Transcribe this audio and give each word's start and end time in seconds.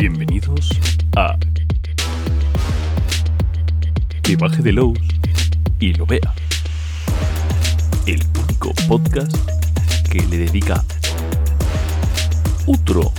Bienvenidos 0.00 0.70
a 1.14 1.36
Que 4.22 4.34
baje 4.34 4.62
de 4.62 4.72
Lowe's 4.72 4.98
y 5.78 5.92
lo 5.92 6.06
vea. 6.06 6.32
El 8.06 8.18
único 8.42 8.72
podcast 8.88 9.36
que 10.10 10.22
le 10.22 10.38
dedica 10.38 10.82
otro 12.66 13.12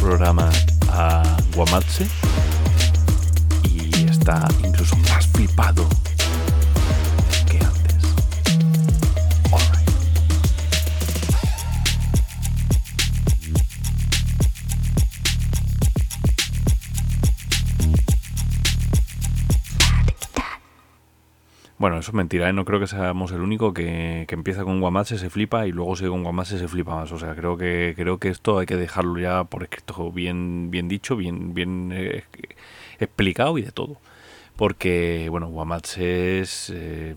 programa 0.00 0.50
a 0.88 1.22
Guamatse 1.54 2.08
y 3.62 4.04
está 4.06 4.48
incluso 4.64 4.96
más 4.96 5.28
flipado 5.28 5.88
Bueno, 21.80 21.98
eso 21.98 22.10
es 22.10 22.14
mentira, 22.14 22.46
¿eh? 22.46 22.52
no 22.52 22.66
creo 22.66 22.78
que 22.78 22.86
seamos 22.86 23.32
el 23.32 23.40
único 23.40 23.72
que, 23.72 24.26
que 24.28 24.34
empieza 24.34 24.64
con 24.64 24.80
Guamatse, 24.82 25.16
se 25.16 25.30
flipa 25.30 25.66
y 25.66 25.72
luego 25.72 25.96
sigue 25.96 26.10
con 26.10 26.22
Guamatse, 26.22 26.58
se 26.58 26.68
flipa 26.68 26.94
más. 26.94 27.10
O 27.10 27.18
sea, 27.18 27.34
creo 27.34 27.56
que 27.56 27.94
creo 27.96 28.18
que 28.18 28.28
esto 28.28 28.58
hay 28.58 28.66
que 28.66 28.76
dejarlo 28.76 29.18
ya 29.18 29.44
por 29.44 29.62
escrito 29.62 30.12
bien, 30.12 30.70
bien 30.70 30.88
dicho, 30.88 31.16
bien, 31.16 31.54
bien 31.54 31.90
eh, 31.94 32.24
explicado 32.98 33.56
y 33.56 33.62
de 33.62 33.72
todo. 33.72 33.96
Porque, 34.56 35.28
bueno, 35.30 35.48
Guamatse 35.48 36.40
es... 36.40 36.70
eh, 36.74 37.16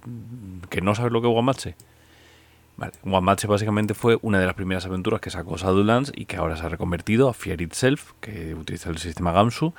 ¿Que 0.70 0.82
no 0.82 0.96
sabes 0.96 1.12
lo 1.12 1.22
que 1.22 1.28
es 1.28 1.34
Guamatse? 1.34 1.76
Vale, 2.76 2.94
Guamatse 3.04 3.46
básicamente 3.46 3.94
fue 3.94 4.18
una 4.24 4.40
de 4.40 4.48
las 4.48 4.56
primeras 4.56 4.86
aventuras 4.88 5.22
que 5.22 5.30
sacó 5.30 5.58
Shadowlands 5.58 6.12
y 6.16 6.26
que 6.26 6.38
ahora 6.38 6.58
se 6.58 6.66
ha 6.66 6.70
reconvertido 6.70 7.30
a 7.30 7.34
Fear 7.34 7.62
Itself, 7.62 8.14
que 8.20 8.56
utiliza 8.56 8.90
el 8.90 8.98
sistema 8.98 9.32
Gamsu. 9.32 9.74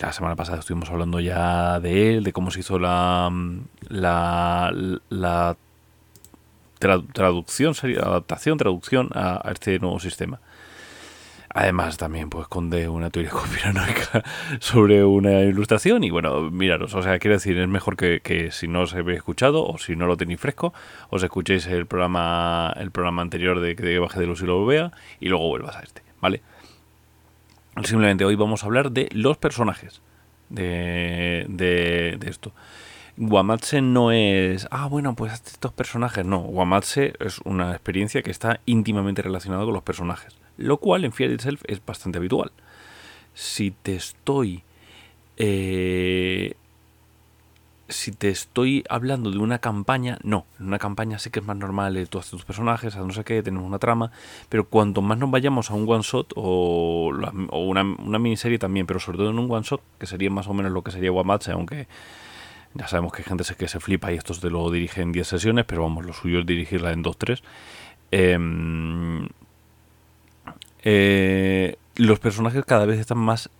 La 0.00 0.12
semana 0.12 0.36
pasada 0.36 0.60
estuvimos 0.60 0.88
hablando 0.88 1.20
ya 1.20 1.80
de 1.80 2.16
él, 2.16 2.24
de 2.24 2.32
cómo 2.32 2.50
se 2.50 2.60
hizo 2.60 2.78
la, 2.78 3.30
la, 3.88 4.72
la 5.10 5.56
tra- 6.80 7.12
traducción, 7.12 7.74
sería 7.74 8.00
adaptación, 8.00 8.56
traducción 8.56 9.10
a 9.14 9.50
este 9.52 9.78
nuevo 9.78 10.00
sistema. 10.00 10.40
Además, 11.52 11.96
también 11.96 12.30
pues 12.30 12.42
esconde 12.42 12.88
una 12.88 13.10
teoría 13.10 13.30
conspiranoica 13.32 14.22
sobre 14.60 15.04
una 15.04 15.40
ilustración. 15.40 16.04
Y 16.04 16.10
bueno, 16.10 16.50
miraros, 16.50 16.94
o 16.94 17.02
sea, 17.02 17.18
quiero 17.18 17.36
decir, 17.36 17.58
es 17.58 17.68
mejor 17.68 17.96
que, 17.96 18.20
que 18.20 18.52
si 18.52 18.68
no 18.68 18.82
os 18.82 18.94
habéis 18.94 19.18
escuchado 19.18 19.66
o 19.66 19.78
si 19.78 19.96
no 19.96 20.06
lo 20.06 20.16
tenéis 20.16 20.40
fresco, 20.40 20.72
os 21.10 21.22
escuchéis 21.22 21.66
el 21.66 21.86
programa 21.86 22.72
el 22.76 22.90
programa 22.90 23.22
anterior 23.22 23.60
de 23.60 23.74
que 23.74 23.98
baje 23.98 24.20
de 24.20 24.26
los 24.26 24.40
y 24.42 24.46
lo 24.46 24.64
vea 24.64 24.92
y 25.18 25.28
luego 25.28 25.48
vuelvas 25.48 25.76
a 25.76 25.80
este, 25.80 26.02
¿vale? 26.20 26.42
Simplemente 27.84 28.24
hoy 28.24 28.36
vamos 28.36 28.62
a 28.62 28.66
hablar 28.66 28.92
de 28.92 29.08
los 29.12 29.36
personajes 29.36 30.02
de, 30.50 31.46
de, 31.48 32.16
de 32.18 32.30
esto. 32.30 32.52
Guamatse 33.16 33.82
no 33.82 34.12
es, 34.12 34.66
ah, 34.70 34.86
bueno, 34.86 35.14
pues 35.14 35.34
estos 35.34 35.72
personajes, 35.72 36.24
no. 36.24 36.38
Guamatse 36.38 37.12
es 37.20 37.38
una 37.44 37.72
experiencia 37.72 38.22
que 38.22 38.30
está 38.30 38.60
íntimamente 38.66 39.20
relacionada 39.20 39.64
con 39.64 39.74
los 39.74 39.82
personajes, 39.82 40.38
lo 40.60 40.78
cual 40.78 41.04
en 41.04 41.12
Fear 41.12 41.30
Itself 41.32 41.62
es 41.66 41.84
bastante 41.84 42.18
habitual. 42.18 42.52
Si 43.34 43.70
te 43.72 43.96
estoy. 43.96 44.64
eh, 45.36 46.54
si 47.88 48.12
te 48.12 48.28
estoy 48.28 48.84
hablando 48.88 49.30
de 49.30 49.38
una 49.38 49.58
campaña, 49.58 50.18
no. 50.22 50.46
En 50.60 50.66
una 50.66 50.78
campaña 50.78 51.18
sí 51.18 51.30
que 51.30 51.40
es 51.40 51.44
más 51.46 51.56
normal, 51.56 51.96
eh, 51.96 52.06
tú 52.06 52.18
haces 52.18 52.30
tus 52.30 52.44
personajes, 52.44 52.94
no 52.96 53.12
sé 53.12 53.24
qué, 53.24 53.42
tenemos 53.42 53.66
una 53.66 53.78
trama, 53.80 54.12
pero 54.48 54.68
cuanto 54.68 55.02
más 55.02 55.18
nos 55.18 55.30
vayamos 55.30 55.70
a 55.70 55.74
un 55.74 55.88
one 55.90 56.02
shot 56.02 56.32
o, 56.36 57.10
o 57.48 57.58
una, 57.64 57.82
una 57.82 58.18
miniserie 58.20 58.58
también, 58.58 58.86
pero 58.86 59.00
sobre 59.00 59.18
todo 59.18 59.30
en 59.30 59.38
un 59.40 59.50
one 59.50 59.64
shot, 59.64 59.82
que 59.98 60.06
sería 60.06 60.30
más 60.30 60.46
o 60.46 60.54
menos 60.54 60.70
lo 60.72 60.82
que 60.82 60.92
sería 60.92 61.10
Guamatse, 61.10 61.52
aunque 61.52 61.88
ya 62.74 62.86
sabemos 62.86 63.12
que 63.12 63.22
hay 63.22 63.24
gente 63.28 63.44
que 63.58 63.68
se 63.68 63.80
flipa 63.80 64.12
y 64.12 64.16
esto 64.16 64.34
te 64.34 64.50
lo 64.50 64.70
dirige 64.70 65.02
en 65.02 65.12
10 65.12 65.26
sesiones, 65.26 65.64
pero 65.66 65.82
vamos, 65.82 66.04
lo 66.06 66.12
suyo 66.12 66.40
es 66.40 66.46
dirigirla 66.46 66.92
en 66.92 67.02
2-3. 67.02 67.42
Em, 68.12 69.28
eh, 70.82 71.76
los 71.96 72.18
personajes 72.18 72.64
cada 72.64 72.86
vez 72.86 72.98
están 72.98 73.18
más 73.18 73.50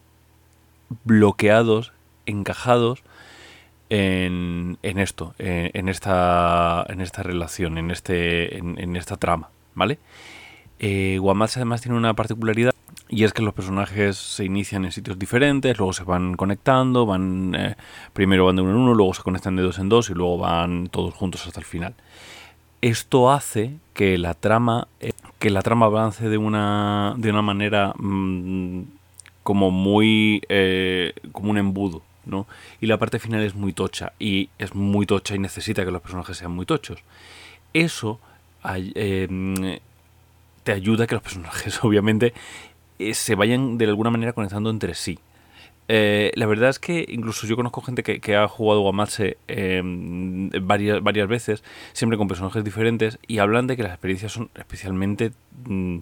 bloqueados, 1.04 1.92
encajados 2.26 3.02
en, 3.88 4.78
en 4.82 4.98
esto, 4.98 5.34
en, 5.38 5.88
esta, 5.88 6.84
en 6.88 7.00
esta 7.00 7.22
relación, 7.22 7.78
en, 7.78 7.90
este, 7.90 8.56
en, 8.58 8.78
en 8.78 8.96
esta 8.96 9.16
trama, 9.16 9.50
¿vale? 9.74 9.98
Eh, 10.82 11.18
Guamatse 11.20 11.58
además 11.58 11.82
tiene 11.82 11.98
una 11.98 12.14
particularidad 12.14 12.74
y 13.10 13.24
es 13.24 13.34
que 13.34 13.42
los 13.42 13.52
personajes 13.52 14.16
se 14.16 14.44
inician 14.46 14.86
en 14.86 14.92
sitios 14.92 15.18
diferentes, 15.18 15.76
luego 15.76 15.92
se 15.92 16.04
van 16.04 16.34
conectando, 16.36 17.04
van 17.04 17.54
eh, 17.54 17.76
primero 18.14 18.46
van 18.46 18.56
de 18.56 18.62
uno 18.62 18.70
en 18.70 18.76
uno, 18.78 18.94
luego 18.94 19.12
se 19.12 19.22
conectan 19.22 19.56
de 19.56 19.62
dos 19.62 19.78
en 19.78 19.90
dos 19.90 20.08
y 20.08 20.14
luego 20.14 20.38
van 20.38 20.88
todos 20.88 21.12
juntos 21.12 21.46
hasta 21.46 21.60
el 21.60 21.66
final. 21.66 21.94
Esto 22.82 23.30
hace 23.30 23.76
que 23.94 24.16
la 24.18 24.34
trama 24.34 24.88
eh, 25.00 25.12
que 25.38 25.50
la 25.50 25.62
trama 25.62 25.86
avance 25.86 26.28
de 26.28 26.38
una 26.38 27.14
de 27.18 27.30
una 27.30 27.42
manera 27.42 27.94
mm, 27.98 28.82
como 29.42 29.70
muy 29.70 30.42
eh, 30.48 31.14
como 31.32 31.50
un 31.50 31.58
embudo, 31.58 32.02
¿no? 32.24 32.46
Y 32.80 32.86
la 32.86 32.98
parte 32.98 33.18
final 33.18 33.42
es 33.42 33.54
muy 33.54 33.72
tocha 33.72 34.12
y 34.18 34.48
es 34.58 34.74
muy 34.74 35.06
tocha 35.06 35.34
y 35.34 35.38
necesita 35.38 35.84
que 35.84 35.90
los 35.90 36.02
personajes 36.02 36.36
sean 36.36 36.52
muy 36.52 36.66
tochos. 36.66 37.00
Eso 37.72 38.20
eh, 38.64 39.80
te 40.62 40.72
ayuda 40.72 41.04
a 41.04 41.06
que 41.06 41.14
los 41.14 41.22
personajes, 41.22 41.78
obviamente, 41.84 42.34
eh, 42.98 43.14
se 43.14 43.34
vayan 43.34 43.78
de 43.78 43.86
alguna 43.86 44.10
manera 44.10 44.32
conectando 44.32 44.70
entre 44.70 44.94
sí. 44.94 45.18
Eh, 45.92 46.30
la 46.36 46.46
verdad 46.46 46.70
es 46.70 46.78
que 46.78 47.04
incluso 47.08 47.48
yo 47.48 47.56
conozco 47.56 47.82
gente 47.82 48.04
que, 48.04 48.20
que 48.20 48.36
ha 48.36 48.46
jugado 48.46 48.82
Guamatse 48.82 49.38
eh, 49.48 49.82
varias, 50.62 51.02
varias 51.02 51.26
veces, 51.26 51.64
siempre 51.94 52.16
con 52.16 52.28
personajes 52.28 52.62
diferentes, 52.62 53.18
y 53.26 53.38
hablan 53.38 53.66
de 53.66 53.76
que 53.76 53.82
las 53.82 53.90
experiencias 53.90 54.30
son 54.30 54.50
especialmente 54.54 55.32
mm, 55.64 55.98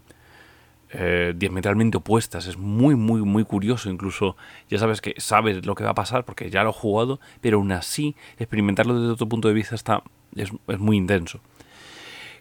eh, 0.91 1.32
diametralmente 1.34 1.97
opuestas. 1.97 2.47
Es 2.48 2.59
muy, 2.59 2.97
muy, 2.97 3.22
muy 3.22 3.44
curioso. 3.44 3.88
Incluso 3.88 4.37
ya 4.69 4.78
sabes 4.78 5.00
que 5.00 5.15
sabes 5.16 5.65
lo 5.65 5.75
que 5.75 5.84
va 5.84 5.91
a 5.91 5.94
pasar 5.94 6.27
porque 6.27 6.50
ya 6.50 6.62
lo 6.65 6.71
has 6.71 6.77
jugado, 6.77 7.19
pero 7.41 7.56
aún 7.56 7.72
así 7.72 8.15
experimentarlo 8.38 9.00
desde 9.00 9.15
otro 9.15 9.27
punto 9.27 9.48
de 9.48 9.54
vista 9.54 9.75
está, 9.75 10.03
es, 10.37 10.53
es 10.66 10.78
muy 10.78 10.98
intenso. 10.98 11.41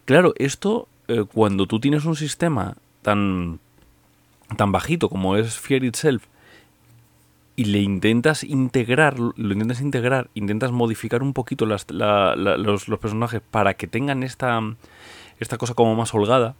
Claro, 0.04 0.34
esto 0.36 0.86
eh, 1.08 1.24
cuando 1.32 1.66
tú 1.66 1.80
tienes 1.80 2.04
un 2.04 2.14
sistema 2.14 2.76
tan, 3.00 3.58
tan 4.58 4.70
bajito 4.70 5.08
como 5.08 5.38
es 5.38 5.58
Fear 5.58 5.84
Itself 5.84 6.26
y 7.58 7.64
le 7.64 7.80
intentas 7.80 8.44
integrar, 8.44 9.18
lo 9.18 9.32
intentas 9.52 9.80
integrar, 9.80 10.30
intentas 10.34 10.70
modificar 10.70 11.24
un 11.24 11.32
poquito 11.32 11.66
las- 11.66 11.90
la- 11.90 12.36
los, 12.36 12.86
los 12.86 12.98
personajes 13.00 13.40
para 13.50 13.74
que 13.74 13.88
tengan 13.88 14.22
esta, 14.22 14.60
esta 15.40 15.58
cosa 15.58 15.74
como 15.74 15.96
más 15.96 16.14
holgada, 16.14 16.54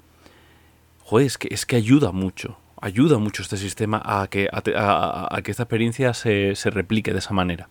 joder, 1.04 1.26
es 1.28 1.38
que, 1.38 1.48
es 1.54 1.66
que 1.66 1.76
ayuda 1.76 2.10
mucho. 2.10 2.58
Ayuda 2.80 3.18
mucho 3.18 3.42
este 3.42 3.56
sistema 3.56 4.02
a 4.04 4.26
que, 4.26 4.48
a, 4.52 5.40
que 5.44 5.50
esta 5.52 5.62
experiencia 5.62 6.14
se, 6.14 6.56
se 6.56 6.70
replique 6.70 7.12
de 7.12 7.20
esa 7.20 7.32
manera. 7.32 7.68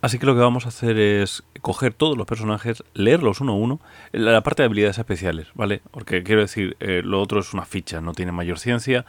Así 0.00 0.18
que 0.18 0.26
lo 0.26 0.34
que 0.34 0.40
vamos 0.40 0.64
a 0.64 0.70
hacer 0.70 0.98
es 0.98 1.44
coger 1.60 1.94
todos 1.94 2.16
los 2.18 2.26
personajes, 2.26 2.82
leerlos 2.92 3.40
uno 3.40 3.52
a 3.52 3.56
uno, 3.56 3.80
la 4.10 4.40
parte 4.40 4.62
de 4.62 4.66
habilidades 4.66 4.98
especiales, 4.98 5.46
¿vale? 5.54 5.80
Porque 5.92 6.24
quiero 6.24 6.40
decir, 6.40 6.76
eh, 6.80 7.02
lo 7.04 7.20
otro 7.20 7.38
es 7.38 7.54
una 7.54 7.64
ficha, 7.64 8.00
no 8.00 8.12
tiene 8.12 8.32
mayor 8.32 8.58
ciencia, 8.58 9.06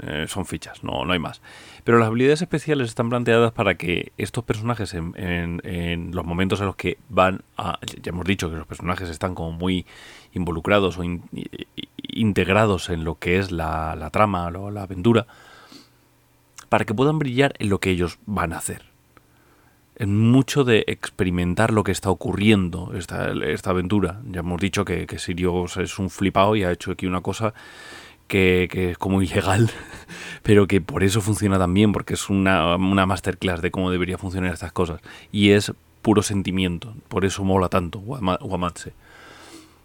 eh, 0.00 0.26
son 0.28 0.44
fichas, 0.46 0.82
no, 0.84 1.04
no 1.04 1.12
hay 1.12 1.18
más. 1.18 1.40
Pero 1.84 1.98
las 1.98 2.08
habilidades 2.08 2.42
especiales 2.42 2.88
están 2.88 3.08
planteadas 3.08 3.52
para 3.52 3.76
que 3.76 4.12
estos 4.18 4.44
personajes, 4.44 4.92
en, 4.94 5.12
en- 5.16 6.10
los 6.14 6.24
momentos 6.24 6.60
en 6.60 6.66
los 6.66 6.76
que 6.76 6.98
van 7.08 7.42
a. 7.56 7.78
Ya 8.02 8.10
hemos 8.10 8.26
dicho 8.26 8.50
que 8.50 8.56
los 8.56 8.66
personajes 8.66 9.08
están 9.08 9.34
como 9.34 9.52
muy 9.52 9.86
involucrados 10.32 10.98
o 10.98 11.04
in- 11.04 11.22
integrados 12.08 12.88
en 12.90 13.04
lo 13.04 13.18
que 13.18 13.38
es 13.38 13.50
la, 13.52 13.96
la 13.96 14.10
trama 14.10 14.46
o 14.48 14.70
la 14.70 14.82
aventura, 14.82 15.26
para 16.68 16.84
que 16.84 16.94
puedan 16.94 17.18
brillar 17.18 17.54
en 17.58 17.68
lo 17.68 17.78
que 17.78 17.90
ellos 17.90 18.18
van 18.26 18.52
a 18.52 18.58
hacer 18.58 18.82
en 19.98 20.14
mucho 20.30 20.62
de 20.62 20.84
experimentar 20.88 21.72
lo 21.72 21.82
que 21.82 21.90
está 21.90 22.10
ocurriendo 22.10 22.92
esta, 22.94 23.32
esta 23.46 23.70
aventura. 23.70 24.20
Ya 24.30 24.40
hemos 24.40 24.60
dicho 24.60 24.84
que, 24.84 25.06
que 25.06 25.16
es 25.16 25.98
un 25.98 26.10
flipado 26.10 26.54
y 26.54 26.64
ha 26.64 26.70
hecho 26.70 26.90
aquí 26.92 27.06
una 27.06 27.22
cosa 27.22 27.54
que, 28.28 28.68
que 28.70 28.90
es 28.92 28.98
como 28.98 29.22
ilegal, 29.22 29.70
pero 30.42 30.66
que 30.66 30.80
por 30.80 31.02
eso 31.04 31.20
funciona 31.20 31.58
tan 31.58 31.72
bien, 31.74 31.92
porque 31.92 32.14
es 32.14 32.28
una, 32.30 32.76
una 32.76 33.06
masterclass 33.06 33.62
de 33.62 33.70
cómo 33.70 33.90
debería 33.90 34.18
funcionar 34.18 34.52
estas 34.52 34.72
cosas. 34.72 35.00
Y 35.32 35.50
es 35.50 35.72
puro 36.02 36.22
sentimiento, 36.22 36.94
por 37.08 37.24
eso 37.24 37.42
mola 37.44 37.68
tanto 37.68 37.98
Guama- 38.00 38.38
Guamatse. 38.40 38.92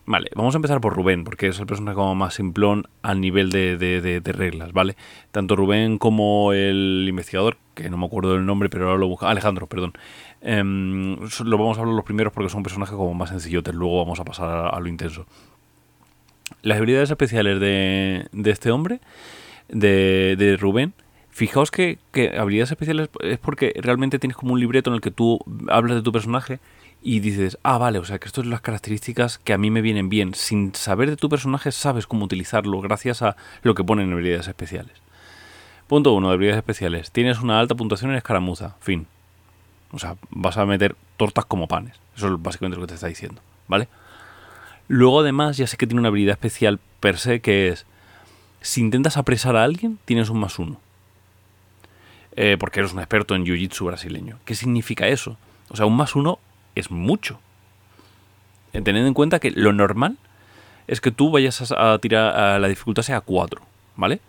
Vale, 0.04 0.30
vamos 0.36 0.56
a 0.56 0.58
empezar 0.58 0.82
por 0.82 0.96
Rubén, 0.96 1.24
porque 1.24 1.48
es 1.48 1.60
el 1.60 1.68
personaje 1.68 1.96
como 1.96 2.16
más 2.16 2.34
simplón 2.34 2.86
al 3.04 3.22
nivel 3.22 3.52
de, 3.52 3.78
de- 3.78 4.02
de- 4.02 4.20
de 4.20 4.32
reglas, 4.32 4.74
¿vale? 4.74 4.96
Tanto 5.32 5.56
Rubén 5.56 6.00
como 6.00 6.54
el 6.54 7.06
investigador, 7.08 7.58
que 7.76 7.90
no 7.90 7.98
me 7.98 8.08
acuerdo 8.08 8.34
del 8.34 8.46
nombre, 8.46 8.68
pero 8.68 8.88
ahora 8.88 8.98
lo 9.00 9.08
busco. 9.08 9.28
Alejandro, 9.28 9.68
perdón. 9.68 9.94
Em, 10.42 11.18
lo 11.46 11.58
vamos 11.58 11.78
a 11.78 11.82
hablar 11.82 11.96
los 11.96 12.04
primeros 12.04 12.34
porque 12.34 12.50
son 12.50 12.64
personajes 12.64 12.96
como 12.96 13.14
más 13.14 13.30
sencillotes, 13.30 13.76
luego 13.76 14.00
vamos 14.00 14.20
a 14.20 14.26
pasar 14.26 14.74
a 14.74 14.80
lo 14.80 14.88
intenso. 14.88 15.26
Las 16.62 16.78
habilidades 16.78 17.10
especiales 17.10 17.60
de, 17.60 18.28
de 18.32 18.52
este 18.52 18.72
hombre, 18.72 19.00
de, 19.70 20.36
de 20.38 20.58
Rubén, 20.58 20.94
Fijaos 21.34 21.72
que, 21.72 21.98
que 22.12 22.38
habilidades 22.38 22.72
especiales 22.72 23.10
es 23.22 23.40
porque 23.40 23.74
realmente 23.78 24.20
tienes 24.20 24.36
como 24.36 24.52
un 24.52 24.60
libreto 24.60 24.90
en 24.90 24.96
el 24.96 25.02
que 25.02 25.12
tú 25.12 25.40
hablas 25.70 25.96
de 25.96 26.04
tu 26.04 26.12
personaje 26.12 26.60
y 27.02 27.22
dices, 27.22 27.58
ah, 27.64 27.78
vale, 27.78 28.00
o 28.00 28.04
sea 28.04 28.20
que 28.20 28.28
esto 28.28 28.42
es 28.42 28.48
las 28.48 28.60
características 28.60 29.38
que 29.38 29.54
a 29.54 29.58
mí 29.58 29.72
me 29.72 29.82
vienen 29.82 30.10
bien. 30.10 30.34
Sin 30.36 30.76
saber 30.76 31.10
de 31.10 31.16
tu 31.16 31.30
personaje, 31.30 31.72
sabes 31.72 32.06
cómo 32.06 32.26
utilizarlo 32.26 32.82
gracias 32.82 33.22
a 33.22 33.38
lo 33.64 33.76
que 33.76 33.84
ponen 33.84 34.08
en 34.08 34.14
habilidades 34.14 34.50
especiales. 34.50 34.92
Punto 35.88 36.14
1 36.14 36.28
de 36.28 36.34
habilidades 36.34 36.60
especiales. 36.60 37.12
Tienes 37.12 37.40
una 37.40 37.60
alta 37.60 37.76
puntuación 37.76 38.12
en 38.12 38.18
escaramuza. 38.18 38.76
Fin. 38.82 39.08
O 39.92 40.00
sea, 40.00 40.18
vas 40.30 40.58
a 40.58 40.66
meter 40.66 40.96
tortas 41.16 41.46
como 41.46 41.68
panes. 41.68 41.96
Eso 42.16 42.28
es 42.28 42.42
básicamente 42.42 42.76
lo 42.76 42.84
que 42.84 42.90
te 42.90 42.96
está 42.96 43.08
diciendo. 43.08 43.42
¿Vale? 43.68 43.88
Luego, 44.88 45.22
además, 45.22 45.58
ya 45.58 45.68
sé 45.68 45.78
que 45.78 45.88
tiene 45.88 46.00
una 46.00 46.10
habilidad 46.10 46.34
especial 46.34 46.80
per 47.00 47.18
se 47.18 47.42
que 47.42 47.70
es: 47.70 47.86
si 48.62 48.82
intentas 48.82 49.18
apresar 49.18 49.56
a 49.56 49.64
alguien, 49.64 50.00
tienes 50.06 50.30
un 50.30 50.40
más 50.40 50.60
uno. 50.60 50.80
Eh, 52.36 52.58
porque 52.60 52.80
eres 52.80 52.94
un 52.94 53.00
experto 53.00 53.36
en 53.36 53.46
jiu-jitsu 53.46 53.86
brasileño. 53.86 54.40
¿Qué 54.46 54.56
significa 54.56 55.08
eso? 55.08 55.38
O 55.70 55.76
sea, 55.76 55.86
un 55.86 55.96
más 55.96 56.16
uno 56.16 56.40
es 56.76 56.92
mucho. 56.92 57.40
Teniendo 58.72 59.08
en 59.08 59.14
cuenta 59.14 59.40
que 59.40 59.52
lo 59.52 59.74
normal 59.74 60.18
es 60.88 61.02
que 61.02 61.12
tú 61.12 61.30
vayas 61.30 61.74
a, 61.76 61.98
tirar 62.00 62.38
a 62.38 62.60
la 62.60 62.68
dificultad 62.68 63.04
sea 63.04 63.22
4, 63.22 63.62
¿vale? 63.98 64.22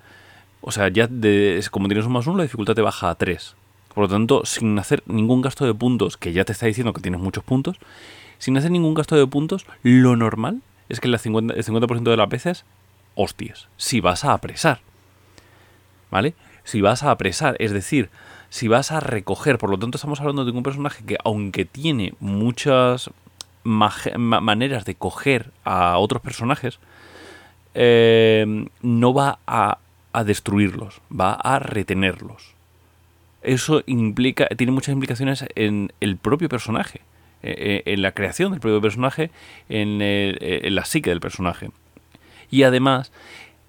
O 0.61 0.73
sea, 0.73 0.89
ya 0.89 1.07
de, 1.07 1.65
como 1.71 1.89
tienes 1.89 2.07
un 2.07 2.13
más 2.13 2.27
1, 2.27 2.37
la 2.37 2.43
dificultad 2.43 2.75
te 2.75 2.83
baja 2.83 3.11
a 3.11 3.15
3. 3.15 3.55
Por 3.95 4.05
lo 4.05 4.09
tanto, 4.09 4.43
sin 4.45 4.79
hacer 4.79 5.03
ningún 5.07 5.43
gasto 5.43 5.65
de 5.65 5.75
puntos, 5.75 6.17
que 6.17 6.33
ya 6.33 6.45
te 6.45 6.53
está 6.53 6.67
diciendo 6.67 6.93
que 6.93 7.01
tienes 7.01 7.21
muchos 7.21 7.45
puntos, 7.45 7.79
sin 8.43 8.57
hacer 8.57 8.73
ningún 8.73 8.95
gasto 8.95 9.15
de 9.15 9.25
puntos, 9.25 9.67
lo 9.85 10.17
normal 10.17 10.63
es 10.89 10.99
que 10.99 11.07
el 11.07 11.17
50%, 11.17 11.55
el 11.55 11.63
50 11.63 12.11
de 12.11 12.17
las 12.17 12.29
veces, 12.29 12.65
hostias, 13.15 13.69
si 13.77 14.01
vas 14.01 14.25
a 14.25 14.33
apresar. 14.33 14.81
¿Vale? 16.11 16.35
Si 16.65 16.81
vas 16.81 17.05
a 17.05 17.13
apresar, 17.13 17.55
es 17.61 17.71
decir, 17.71 18.11
si 18.51 18.67
vas 18.67 18.91
a 18.91 18.99
recoger. 18.99 19.59
Por 19.59 19.71
lo 19.71 19.79
tanto, 19.79 19.97
estamos 19.97 20.21
hablando 20.21 20.45
de 20.45 20.51
un 20.51 20.65
personaje 20.65 21.05
que, 21.05 21.19
aunque 21.23 21.65
tiene 21.65 22.15
muchas 22.19 23.11
maneras 23.63 24.85
de 24.87 24.97
coger 24.97 25.53
a 25.63 25.99
otros 25.99 26.21
personajes, 26.21 26.81
eh, 27.75 28.67
no 28.83 29.15
va 29.15 29.39
a, 29.47 29.79
destruirlos, 30.25 31.01
va 31.09 31.35
a 31.35 31.61
retenerlos. 31.61 32.55
Eso 33.43 33.85
implica, 33.87 34.49
tiene 34.49 34.73
muchas 34.73 34.95
implicaciones 34.95 35.45
en 35.55 35.93
el 36.01 36.17
propio 36.17 36.49
personaje, 36.49 37.03
eh, 37.43 37.83
eh, 37.87 37.93
en 37.93 38.03
la 38.03 38.13
creación 38.13 38.53
del 38.53 38.61
propio 38.61 38.81
personaje, 38.81 39.31
en, 39.69 40.01
en 40.01 40.75
la 40.75 40.85
psique 40.85 41.11
del 41.11 41.21
personaje. 41.21 41.71
Y 42.51 42.65
además, 42.65 43.13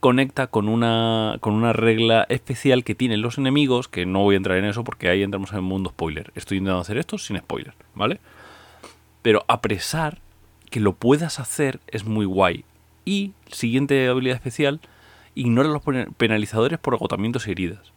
conecta 0.03 0.47
con 0.47 0.67
una, 0.67 1.37
con 1.39 1.53
una 1.53 1.71
regla 1.71 2.25
especial 2.27 2.83
que 2.83 2.93
tienen 2.93 3.21
los 3.21 3.37
enemigos, 3.37 3.87
que 3.87 4.05
no 4.05 4.19
voy 4.19 4.35
a 4.35 4.37
entrar 4.37 4.57
en 4.57 4.65
eso 4.65 4.83
porque 4.83 5.07
ahí 5.07 5.23
entramos 5.23 5.51
en 5.51 5.59
el 5.59 5.61
mundo 5.61 5.91
spoiler. 5.91 6.33
Estoy 6.35 6.57
intentando 6.57 6.81
hacer 6.81 6.97
esto 6.97 7.17
sin 7.17 7.37
spoiler, 7.37 7.73
¿vale? 7.95 8.19
Pero 9.21 9.45
apresar, 9.47 10.19
que 10.69 10.81
lo 10.81 10.91
puedas 10.91 11.39
hacer, 11.39 11.79
es 11.87 12.03
muy 12.03 12.25
guay. 12.25 12.65
Y, 13.05 13.31
siguiente 13.49 14.05
habilidad 14.09 14.35
especial, 14.35 14.81
ignora 15.35 15.69
los 15.69 15.81
penalizadores 16.17 16.79
por 16.79 16.95
agotamientos 16.95 17.47
y 17.47 17.51
heridas. 17.51 17.93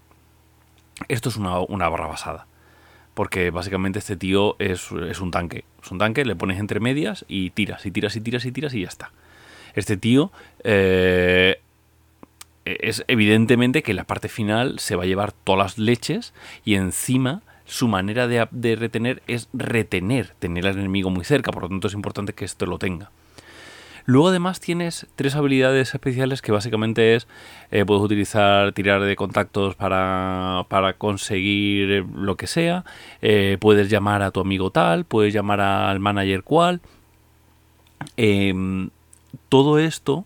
Esto 1.08 1.28
es 1.28 1.36
una, 1.36 1.58
una 1.58 1.88
barra 1.88 2.06
basada. 2.06 2.46
Porque 3.16 3.50
básicamente 3.50 3.98
este 3.98 4.14
tío 4.14 4.56
es, 4.58 4.92
es 4.92 5.20
un 5.20 5.30
tanque. 5.30 5.64
Es 5.82 5.90
un 5.90 5.96
tanque, 5.96 6.26
le 6.26 6.36
pones 6.36 6.60
entre 6.60 6.80
medias 6.80 7.24
y 7.28 7.48
tiras, 7.48 7.86
y 7.86 7.90
tiras, 7.90 8.14
y 8.14 8.20
tiras, 8.20 8.44
y 8.44 8.52
tiras, 8.52 8.74
y 8.74 8.82
ya 8.82 8.88
está. 8.88 9.10
Este 9.74 9.96
tío 9.96 10.30
eh, 10.64 11.60
es 12.66 13.04
evidentemente 13.08 13.82
que 13.82 13.94
la 13.94 14.04
parte 14.04 14.28
final 14.28 14.78
se 14.78 14.96
va 14.96 15.04
a 15.04 15.06
llevar 15.06 15.32
todas 15.32 15.58
las 15.58 15.78
leches 15.78 16.34
y 16.64 16.74
encima 16.74 17.42
su 17.64 17.88
manera 17.88 18.28
de, 18.28 18.76
retener 18.76 19.22
es 19.26 19.48
retener, 19.54 20.34
tener 20.38 20.66
al 20.66 20.78
enemigo 20.78 21.08
muy 21.10 21.24
cerca, 21.24 21.52
por 21.52 21.62
lo 21.62 21.68
tanto 21.70 21.88
es 21.88 21.94
importante 21.94 22.34
que 22.34 22.44
esto 22.44 22.66
lo 22.66 22.78
tenga. 22.78 23.10
Luego 24.06 24.28
además 24.28 24.60
tienes 24.60 25.08
tres 25.16 25.34
habilidades 25.34 25.92
especiales 25.92 26.40
que 26.40 26.52
básicamente 26.52 27.16
es, 27.16 27.26
eh, 27.72 27.84
puedes 27.84 28.04
utilizar 28.04 28.72
tirar 28.72 29.02
de 29.02 29.16
contactos 29.16 29.74
para, 29.74 30.64
para 30.68 30.92
conseguir 30.92 32.06
lo 32.14 32.36
que 32.36 32.46
sea, 32.46 32.84
eh, 33.20 33.58
puedes 33.60 33.90
llamar 33.90 34.22
a 34.22 34.30
tu 34.30 34.38
amigo 34.38 34.70
tal, 34.70 35.04
puedes 35.04 35.34
llamar 35.34 35.60
al 35.60 35.98
manager 35.98 36.44
cual. 36.44 36.80
Em, 38.16 38.90
todo 39.48 39.80
esto 39.80 40.24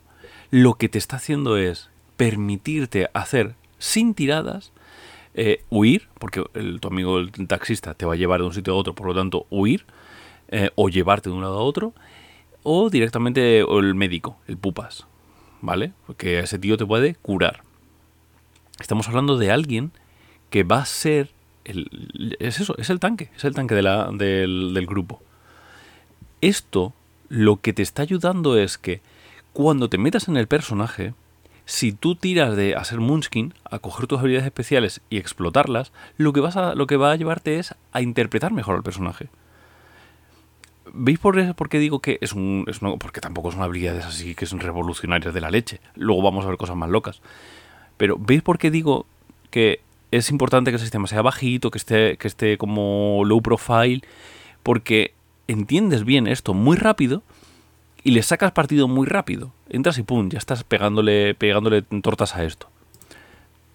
lo 0.50 0.74
que 0.74 0.90
te 0.90 0.98
está 0.98 1.16
haciendo 1.16 1.56
es 1.56 1.88
permitirte 2.18 3.08
hacer 3.14 3.54
sin 3.78 4.12
tiradas, 4.12 4.72
eh, 5.32 5.64
huir, 5.70 6.08
porque 6.18 6.44
el, 6.52 6.80
tu 6.80 6.88
amigo 6.88 7.18
el 7.18 7.30
taxista 7.48 7.94
te 7.94 8.04
va 8.04 8.12
a 8.12 8.16
llevar 8.16 8.40
de 8.40 8.46
un 8.46 8.52
sitio 8.52 8.74
a 8.74 8.76
otro, 8.76 8.94
por 8.94 9.06
lo 9.06 9.14
tanto, 9.14 9.46
huir, 9.48 9.86
o 10.74 10.88
llevarte 10.88 11.30
de 11.30 11.36
un 11.36 11.42
lado 11.42 11.60
a 11.60 11.62
otro, 11.62 11.94
o 12.62 12.90
directamente 12.90 13.60
el 13.60 13.94
médico, 13.94 14.36
el 14.46 14.56
pupas, 14.56 15.06
¿vale? 15.60 15.92
Porque 16.06 16.40
ese 16.40 16.58
tío 16.58 16.76
te 16.76 16.86
puede 16.86 17.14
curar. 17.16 17.62
Estamos 18.80 19.08
hablando 19.08 19.36
de 19.36 19.50
alguien 19.50 19.92
que 20.50 20.62
va 20.64 20.78
a 20.78 20.86
ser. 20.86 21.30
El, 21.64 22.36
es 22.40 22.60
eso, 22.60 22.76
es 22.78 22.90
el 22.90 23.00
tanque, 23.00 23.30
es 23.36 23.44
el 23.44 23.54
tanque 23.54 23.74
del, 23.74 24.74
del 24.74 24.86
grupo. 24.86 25.22
Esto 26.40 26.94
lo 27.28 27.60
que 27.60 27.72
te 27.72 27.82
está 27.82 28.02
ayudando 28.02 28.56
es 28.56 28.78
que 28.78 29.02
cuando 29.52 29.88
te 29.88 29.98
metas 29.98 30.28
en 30.28 30.36
el 30.36 30.48
personaje, 30.48 31.14
si 31.64 31.92
tú 31.92 32.16
tiras 32.16 32.56
de 32.56 32.74
hacer 32.74 32.98
Moonskin, 32.98 33.54
a 33.64 33.78
coger 33.78 34.06
tus 34.06 34.18
habilidades 34.18 34.46
especiales 34.46 35.00
y 35.10 35.18
explotarlas, 35.18 35.92
lo 36.16 36.32
que, 36.32 36.40
vas 36.40 36.56
a, 36.56 36.74
lo 36.74 36.86
que 36.86 36.96
va 36.96 37.12
a 37.12 37.16
llevarte 37.16 37.58
es 37.58 37.74
a 37.92 38.00
interpretar 38.00 38.52
mejor 38.52 38.74
al 38.74 38.82
personaje. 38.82 39.28
¿Veis 40.92 41.18
por, 41.18 41.54
por 41.54 41.68
qué 41.68 41.78
digo 41.78 42.00
que 42.00 42.18
es 42.20 42.32
un, 42.32 42.64
es 42.68 42.80
Porque 42.98 43.20
tampoco 43.20 43.50
son 43.50 43.62
habilidades 43.62 44.04
así 44.04 44.34
que 44.34 44.46
son 44.46 44.60
revolucionarias 44.60 45.34
de 45.34 45.40
la 45.40 45.50
leche. 45.50 45.80
Luego 45.94 46.22
vamos 46.22 46.44
a 46.44 46.48
ver 46.48 46.56
cosas 46.56 46.76
más 46.76 46.90
locas. 46.90 47.20
Pero 47.96 48.16
¿veis 48.18 48.42
por 48.42 48.58
qué 48.58 48.70
digo 48.70 49.06
que 49.50 49.80
es 50.10 50.30
importante 50.30 50.70
que 50.70 50.76
el 50.76 50.80
sistema 50.80 51.06
sea 51.06 51.22
bajito, 51.22 51.70
que 51.70 51.78
esté, 51.78 52.16
que 52.16 52.28
esté 52.28 52.58
como 52.58 53.22
low 53.24 53.42
profile? 53.42 54.02
Porque 54.62 55.14
entiendes 55.48 56.04
bien 56.04 56.26
esto 56.26 56.54
muy 56.54 56.76
rápido 56.76 57.22
y 58.02 58.12
le 58.12 58.22
sacas 58.22 58.52
partido 58.52 58.88
muy 58.88 59.06
rápido. 59.06 59.52
Entras 59.68 59.98
y 59.98 60.02
pum, 60.02 60.28
ya 60.30 60.38
estás 60.38 60.64
pegándole, 60.64 61.34
pegándole 61.34 61.82
tortas 61.82 62.34
a 62.36 62.44
esto. 62.44 62.68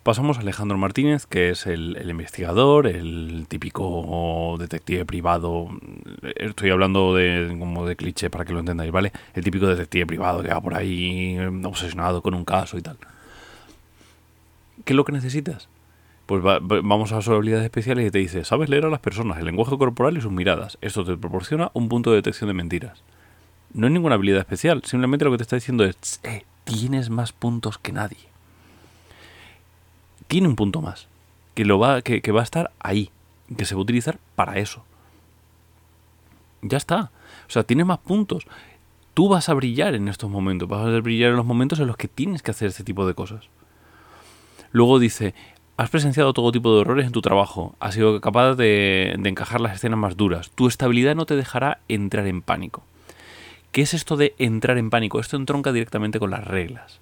Pasamos 0.05 0.37
a 0.37 0.41
Alejandro 0.41 0.77
Martínez, 0.77 1.25
que 1.25 1.49
es 1.49 1.65
el, 1.65 1.97
investigador, 2.07 2.85
el 2.85 3.47
típico 3.49 4.55
detective 4.59 5.03
privado. 5.03 5.69
Estoy 6.35 6.69
hablando 6.69 7.15
de, 7.15 7.55
como 7.57 7.87
de 7.87 7.95
cliché 7.95 8.29
para 8.29 8.45
que 8.45 8.53
lo 8.53 8.59
entendáis, 8.59 8.91
¿vale? 8.91 9.11
El 9.33 9.43
típico 9.43 9.65
detective 9.65 10.05
privado 10.05 10.43
que 10.43 10.49
va 10.49 10.61
por 10.61 10.75
ahí 10.75 11.39
obsesionado 11.63 12.21
con 12.21 12.35
un 12.35 12.45
caso 12.45 12.77
y 12.77 12.83
tal. 12.83 12.97
¿Qué 14.83 14.93
es 14.93 14.95
lo 14.95 15.05
que 15.05 15.11
necesitas? 15.11 15.69
Pues 16.27 16.43
vamos 16.43 17.11
a 17.11 17.15
las 17.15 17.27
habilidades 17.27 17.63
especiales 17.63 18.07
y 18.07 18.11
te 18.11 18.19
dice, 18.19 18.45
sabes 18.45 18.69
leer 18.69 18.85
a 18.85 18.89
las 18.91 18.99
personas, 18.99 19.39
el 19.39 19.45
lenguaje 19.45 19.75
corporal 19.75 20.15
y 20.15 20.21
sus 20.21 20.31
miradas. 20.31 20.77
Esto 20.81 21.03
te 21.03 21.17
proporciona 21.17 21.71
un 21.73 21.89
punto 21.89 22.11
de 22.11 22.17
detección 22.17 22.47
de 22.47 22.53
mentiras. 22.53 23.01
No 23.73 23.87
es 23.87 23.93
ninguna 23.93 24.13
habilidad 24.13 24.41
especial, 24.41 24.83
simplemente 24.85 25.25
lo 25.25 25.31
que 25.31 25.37
te 25.37 25.43
está 25.43 25.55
diciendo 25.55 25.83
es, 25.83 26.19
eh, 26.21 26.43
tienes 26.63 27.09
más 27.09 27.33
puntos 27.33 27.79
que 27.79 27.91
nadie. 27.91 28.34
Tiene 30.27 30.47
un 30.47 30.55
punto 30.55 30.81
más, 30.81 31.07
que, 31.53 31.65
lo 31.65 31.79
va, 31.79 32.01
que, 32.01 32.31
va 32.31 32.41
a 32.41 32.43
estar 32.43 32.71
ahí, 32.79 33.11
que 33.55 33.65
se 33.65 33.75
va 33.75 33.79
a 33.79 33.83
utilizar 33.83 34.19
para 34.35 34.57
eso. 34.57 34.83
Ya 36.61 36.77
está. 36.77 37.11
O 37.47 37.51
sea, 37.51 37.63
tienes 37.63 37.85
más 37.85 37.99
puntos. 37.99 38.45
Tú 39.13 39.29
vas 39.29 39.49
a 39.49 39.53
brillar 39.53 39.95
en 39.95 40.07
estos 40.07 40.29
momentos, 40.29 40.67
vas 40.67 40.85
a 40.85 40.99
brillar 40.99 41.29
en 41.29 41.37
los 41.37 41.45
momentos 41.45 41.79
en 41.79 41.87
los 41.87 41.95
que 41.95 42.07
tienes 42.07 42.41
que 42.41 42.51
hacer 42.51 42.67
este 42.67 42.83
tipo 42.83 43.07
de 43.07 43.13
cosas. 43.13 43.45
Luego 44.71 44.99
dice, 44.99 45.33
has 45.77 45.89
presenciado 45.89 46.33
todo 46.33 46.51
tipo 46.51 46.73
de 46.75 46.81
errores 46.81 47.05
en 47.05 47.13
tu 47.13 47.21
trabajo, 47.21 47.75
has 47.79 47.93
sido 47.93 48.19
capaz 48.19 48.55
de, 48.55 49.15
de 49.17 49.29
encajar 49.29 49.61
las 49.61 49.75
escenas 49.75 49.99
más 49.99 50.17
duras, 50.17 50.51
tu 50.51 50.67
estabilidad 50.67 51.15
no 51.15 51.25
te 51.25 51.37
dejará 51.37 51.79
entrar 51.87 52.27
en 52.27 52.41
pánico. 52.41 52.83
¿Qué 53.71 53.81
es 53.81 53.93
esto 53.93 54.17
de 54.17 54.35
entrar 54.37 54.77
en 54.77 54.89
pánico? 54.89 55.19
Esto 55.19 55.37
entronca 55.37 55.71
directamente 55.71 56.19
con 56.19 56.31
las 56.31 56.45
reglas. 56.45 56.99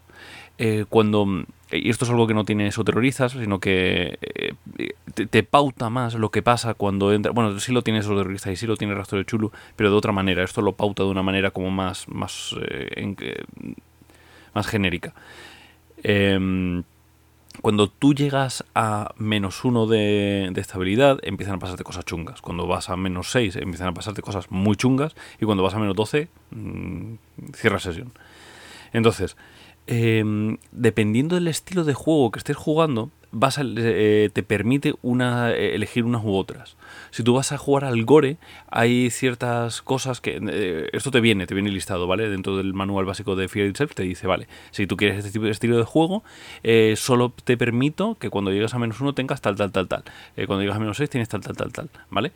Eh, 0.57 0.85
cuando 0.87 1.45
y 1.73 1.89
esto 1.89 2.05
es 2.05 2.11
algo 2.11 2.27
que 2.27 2.33
no 2.33 2.45
tiene 2.45 2.67
eso 2.67 2.83
terrorizas, 2.83 3.31
sino 3.31 3.59
que 3.59 4.19
eh, 4.21 4.53
te, 5.13 5.43
pauta 5.43 5.89
más 5.89 6.13
lo 6.13 6.29
que 6.29 6.43
pasa 6.43 6.73
cuando 6.75 7.11
entra. 7.11 7.31
Bueno, 7.31 7.59
sí 7.59 7.71
lo 7.71 7.81
tiene 7.81 7.99
eso 7.99 8.15
terroristas 8.15 8.53
y 8.53 8.55
sí 8.55 8.67
lo 8.67 8.77
tiene 8.77 8.93
rastro 8.93 9.17
de 9.17 9.25
chulo, 9.25 9.51
pero 9.75 9.89
de 9.89 9.95
otra 9.95 10.11
manera. 10.11 10.43
Esto 10.43 10.61
lo 10.61 10.73
pauta 10.73 11.03
de 11.03 11.09
una 11.09 11.23
manera 11.23 11.51
como 11.51 11.71
más, 11.71 12.07
más, 12.07 12.55
eh, 12.61 13.43
más 14.53 14.67
genérica. 14.67 15.13
Em, 16.03 16.83
cuando 17.61 17.87
tú 17.87 18.13
llegas 18.13 18.63
a 18.75 19.13
menos 19.17 19.63
uno 19.65 19.87
de, 19.87 20.51
estabilidad, 20.55 21.19
empiezan 21.23 21.55
a 21.55 21.59
pasarte 21.59 21.83
cosas 21.83 22.05
chungas. 22.05 22.41
Cuando 22.41 22.67
vas 22.67 22.89
a 22.89 22.97
menos 22.97 23.31
6, 23.31 23.55
empiezan 23.55 23.87
a 23.87 23.93
pasarte 23.93 24.21
cosas 24.21 24.51
muy 24.51 24.75
chungas. 24.75 25.15
Y 25.39 25.45
cuando 25.45 25.63
vas 25.63 25.73
a 25.73 25.79
menos 25.79 25.95
12, 25.95 26.29
mm, 26.51 27.13
cierra 27.53 27.79
sesión. 27.79 28.11
Entonces, 28.91 29.35
em, 29.87 30.57
dependiendo 30.71 31.35
del 31.35 31.47
estilo 31.47 31.83
de 31.83 31.93
juego 31.93 32.31
que 32.31 32.39
estés 32.39 32.57
jugando, 32.57 33.11
eh, 33.77 34.29
te 34.31 34.43
permite 34.43 34.93
una, 35.01 35.51
eh, 35.51 35.73
elegir 35.73 36.05
unas 36.05 36.23
u 36.23 36.35
otras. 36.35 36.75
Si 37.09 37.23
tú 37.23 37.33
vas 37.33 37.51
a 37.51 37.57
jugar 37.57 37.85
al 37.85 38.05
gore, 38.05 38.37
hay 38.69 39.09
ciertas 39.09 39.81
cosas 39.81 40.21
que... 40.21 40.39
Eh, 40.39 40.89
esto 40.93 41.09
te 41.09 41.19
viene, 41.19 41.47
te 41.47 41.55
viene 41.55 41.71
listado, 41.71 42.05
¿vale? 42.05 42.29
Dentro 42.29 42.57
del 42.57 42.73
manual 42.73 43.05
básico 43.05 43.35
de 43.35 43.47
Fear 43.47 43.67
Itself 43.67 43.95
te 43.95 44.03
dice, 44.03 44.27
vale, 44.27 44.47
si 44.71 44.85
tú 44.85 44.97
quieres 44.97 45.17
este 45.17 45.31
tipo 45.31 45.45
de 45.45 45.51
estilo 45.51 45.77
de 45.77 45.83
juego, 45.83 46.23
solo 46.95 47.33
te 47.43 47.57
permito 47.57 48.15
que 48.19 48.29
cuando 48.29 48.51
llegas 48.51 48.73
a 48.75 48.79
menos 48.79 49.01
uno 49.01 49.13
tengas 49.13 49.41
tal, 49.41 49.55
tal, 49.55 49.71
tal, 49.71 49.87
tal. 49.87 50.03
cuando 50.35 50.61
llegas 50.61 50.77
a 50.77 50.79
menos 50.79 50.97
6 50.97 51.09
tienes 51.09 51.29
tal, 51.29 51.41
tal, 51.41 51.55
tal, 51.55 51.71
tal, 51.71 51.89
¿vale? 52.09 52.31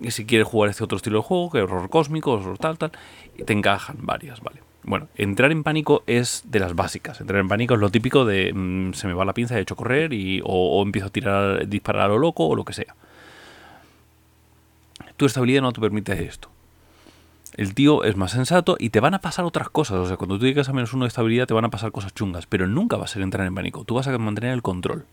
Y 0.00 0.12
si 0.12 0.24
quieres 0.24 0.46
jugar 0.46 0.70
este 0.70 0.84
otro 0.84 0.96
estilo 0.96 1.18
de 1.18 1.24
juego, 1.24 1.50
que 1.50 1.62
horror 1.62 1.90
cósmico, 1.90 2.32
horror 2.32 2.58
tal, 2.58 2.78
tal, 2.78 2.92
te 3.44 3.52
encajan 3.52 3.96
varias, 4.00 4.40
¿vale? 4.40 4.67
Bueno, 4.84 5.08
entrar 5.16 5.52
en 5.52 5.64
pánico 5.64 6.02
es 6.06 6.42
de 6.46 6.60
las 6.60 6.74
básicas. 6.74 7.20
Entrar 7.20 7.40
en 7.40 7.48
pánico 7.48 7.74
es 7.74 7.80
lo 7.80 7.90
típico 7.90 8.24
de 8.24 8.52
mm, 8.54 8.92
se 8.94 9.06
me 9.06 9.12
va 9.12 9.24
la 9.24 9.34
pinza, 9.34 9.58
he 9.58 9.60
hecho 9.60 9.76
correr 9.76 10.12
y, 10.12 10.40
o, 10.44 10.82
empiezo 10.82 11.08
a 11.08 11.10
tirar, 11.10 11.68
disparar 11.68 12.04
a 12.04 12.08
lo 12.08 12.18
loco 12.18 12.46
o 12.46 12.56
lo 12.56 12.64
que 12.64 12.72
sea. 12.72 12.94
Tu 15.16 15.26
estabilidad 15.26 15.62
no 15.62 15.72
te 15.72 15.80
permite 15.80 16.24
esto. 16.24 16.48
El 17.56 17.74
tío 17.74 18.04
es 18.04 18.16
más 18.16 18.30
sensato 18.30 18.76
y 18.78 18.90
te 18.90 19.00
van 19.00 19.14
a 19.14 19.20
pasar 19.20 19.44
otras 19.44 19.68
cosas. 19.68 19.96
O 19.96 20.06
sea, 20.06 20.16
cuando 20.16 20.38
tú 20.38 20.46
llegas 20.46 20.68
a 20.68 20.72
menos 20.72 20.92
uno 20.92 21.04
de 21.04 21.08
estabilidad 21.08 21.46
te 21.46 21.54
van 21.54 21.64
a 21.64 21.70
pasar 21.70 21.90
cosas 21.90 22.14
chungas, 22.14 22.46
pero 22.46 22.68
nunca 22.68 22.96
va 22.96 23.04
a 23.04 23.08
ser 23.08 23.22
entrar 23.22 23.46
en 23.46 23.54
pánico. 23.54 23.84
Tú 23.84 23.94
vas 23.94 24.06
a 24.06 24.16
mantener 24.16 24.52
el 24.52 24.62
control. 24.62 25.06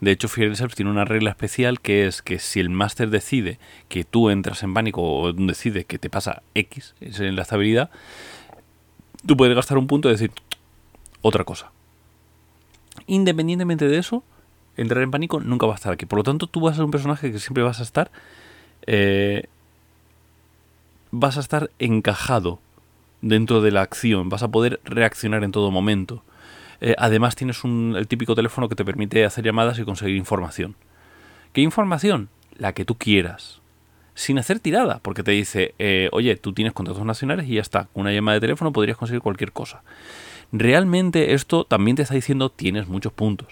De 0.00 0.12
hecho, 0.12 0.28
Self 0.28 0.74
tiene 0.74 0.90
una 0.90 1.04
regla 1.04 1.30
especial 1.30 1.80
que 1.80 2.06
es 2.06 2.22
que 2.22 2.38
si 2.38 2.60
el 2.60 2.70
máster 2.70 3.10
decide 3.10 3.58
que 3.88 4.04
tú 4.04 4.30
entras 4.30 4.62
en 4.62 4.72
pánico 4.72 5.02
o 5.02 5.32
decide 5.32 5.84
que 5.84 5.98
te 5.98 6.08
pasa 6.08 6.42
X 6.54 6.94
en 7.00 7.34
la 7.34 7.42
estabilidad, 7.42 7.90
tú 9.28 9.36
puedes 9.36 9.54
gastar 9.54 9.78
un 9.78 9.86
punto 9.86 10.08
y 10.08 10.12
decir 10.12 10.32
otra 11.20 11.44
cosa. 11.44 11.70
Independientemente 13.06 13.86
de 13.86 13.98
eso, 13.98 14.24
entrar 14.76 15.02
en 15.02 15.10
pánico 15.10 15.38
nunca 15.38 15.66
va 15.66 15.74
a 15.74 15.76
estar 15.76 15.92
aquí. 15.92 16.06
Por 16.06 16.18
lo 16.18 16.22
tanto, 16.24 16.46
tú 16.46 16.60
vas 16.60 16.72
a 16.72 16.76
ser 16.76 16.84
un 16.86 16.90
personaje 16.90 17.30
que 17.30 17.38
siempre 17.38 17.62
vas 17.62 17.78
a 17.78 17.82
estar. 17.82 18.10
Eh, 18.86 19.44
vas 21.10 21.36
a 21.36 21.40
estar 21.40 21.70
encajado 21.78 22.58
dentro 23.20 23.60
de 23.60 23.70
la 23.70 23.82
acción. 23.82 24.30
Vas 24.30 24.42
a 24.42 24.48
poder 24.48 24.80
reaccionar 24.84 25.44
en 25.44 25.52
todo 25.52 25.70
momento. 25.70 26.24
Eh, 26.80 26.94
además, 26.96 27.36
tienes 27.36 27.64
un, 27.64 27.96
el 27.96 28.08
típico 28.08 28.34
teléfono 28.34 28.68
que 28.68 28.76
te 28.76 28.84
permite 28.84 29.26
hacer 29.26 29.44
llamadas 29.44 29.78
y 29.78 29.84
conseguir 29.84 30.16
información. 30.16 30.74
¿Qué 31.52 31.60
información? 31.60 32.30
La 32.56 32.72
que 32.72 32.86
tú 32.86 32.96
quieras 32.96 33.60
sin 34.18 34.36
hacer 34.36 34.58
tirada, 34.58 34.98
porque 35.00 35.22
te 35.22 35.30
dice, 35.30 35.76
eh, 35.78 36.08
oye, 36.10 36.34
tú 36.34 36.52
tienes 36.52 36.72
contactos 36.72 37.04
nacionales 37.04 37.46
y 37.46 37.54
ya 37.54 37.60
está, 37.60 37.86
una 37.94 38.12
llamada 38.12 38.34
de 38.34 38.40
teléfono 38.40 38.72
podrías 38.72 38.96
conseguir 38.96 39.22
cualquier 39.22 39.52
cosa. 39.52 39.82
Realmente 40.50 41.34
esto 41.34 41.62
también 41.62 41.96
te 41.96 42.02
está 42.02 42.14
diciendo, 42.14 42.50
tienes 42.50 42.88
muchos 42.88 43.12
puntos. 43.12 43.46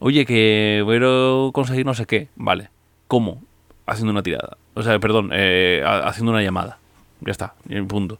Oye, 0.00 0.26
que 0.26 0.82
a 0.84 1.52
conseguir 1.52 1.86
no 1.86 1.94
sé 1.94 2.04
qué, 2.04 2.28
vale. 2.36 2.68
¿Cómo? 3.08 3.42
Haciendo 3.86 4.10
una 4.10 4.22
tirada. 4.22 4.58
O 4.74 4.82
sea, 4.82 4.98
perdón, 4.98 5.30
eh, 5.32 5.82
haciendo 5.86 6.32
una 6.32 6.42
llamada. 6.42 6.78
Ya 7.24 7.30
está, 7.30 7.54
punto. 7.88 8.18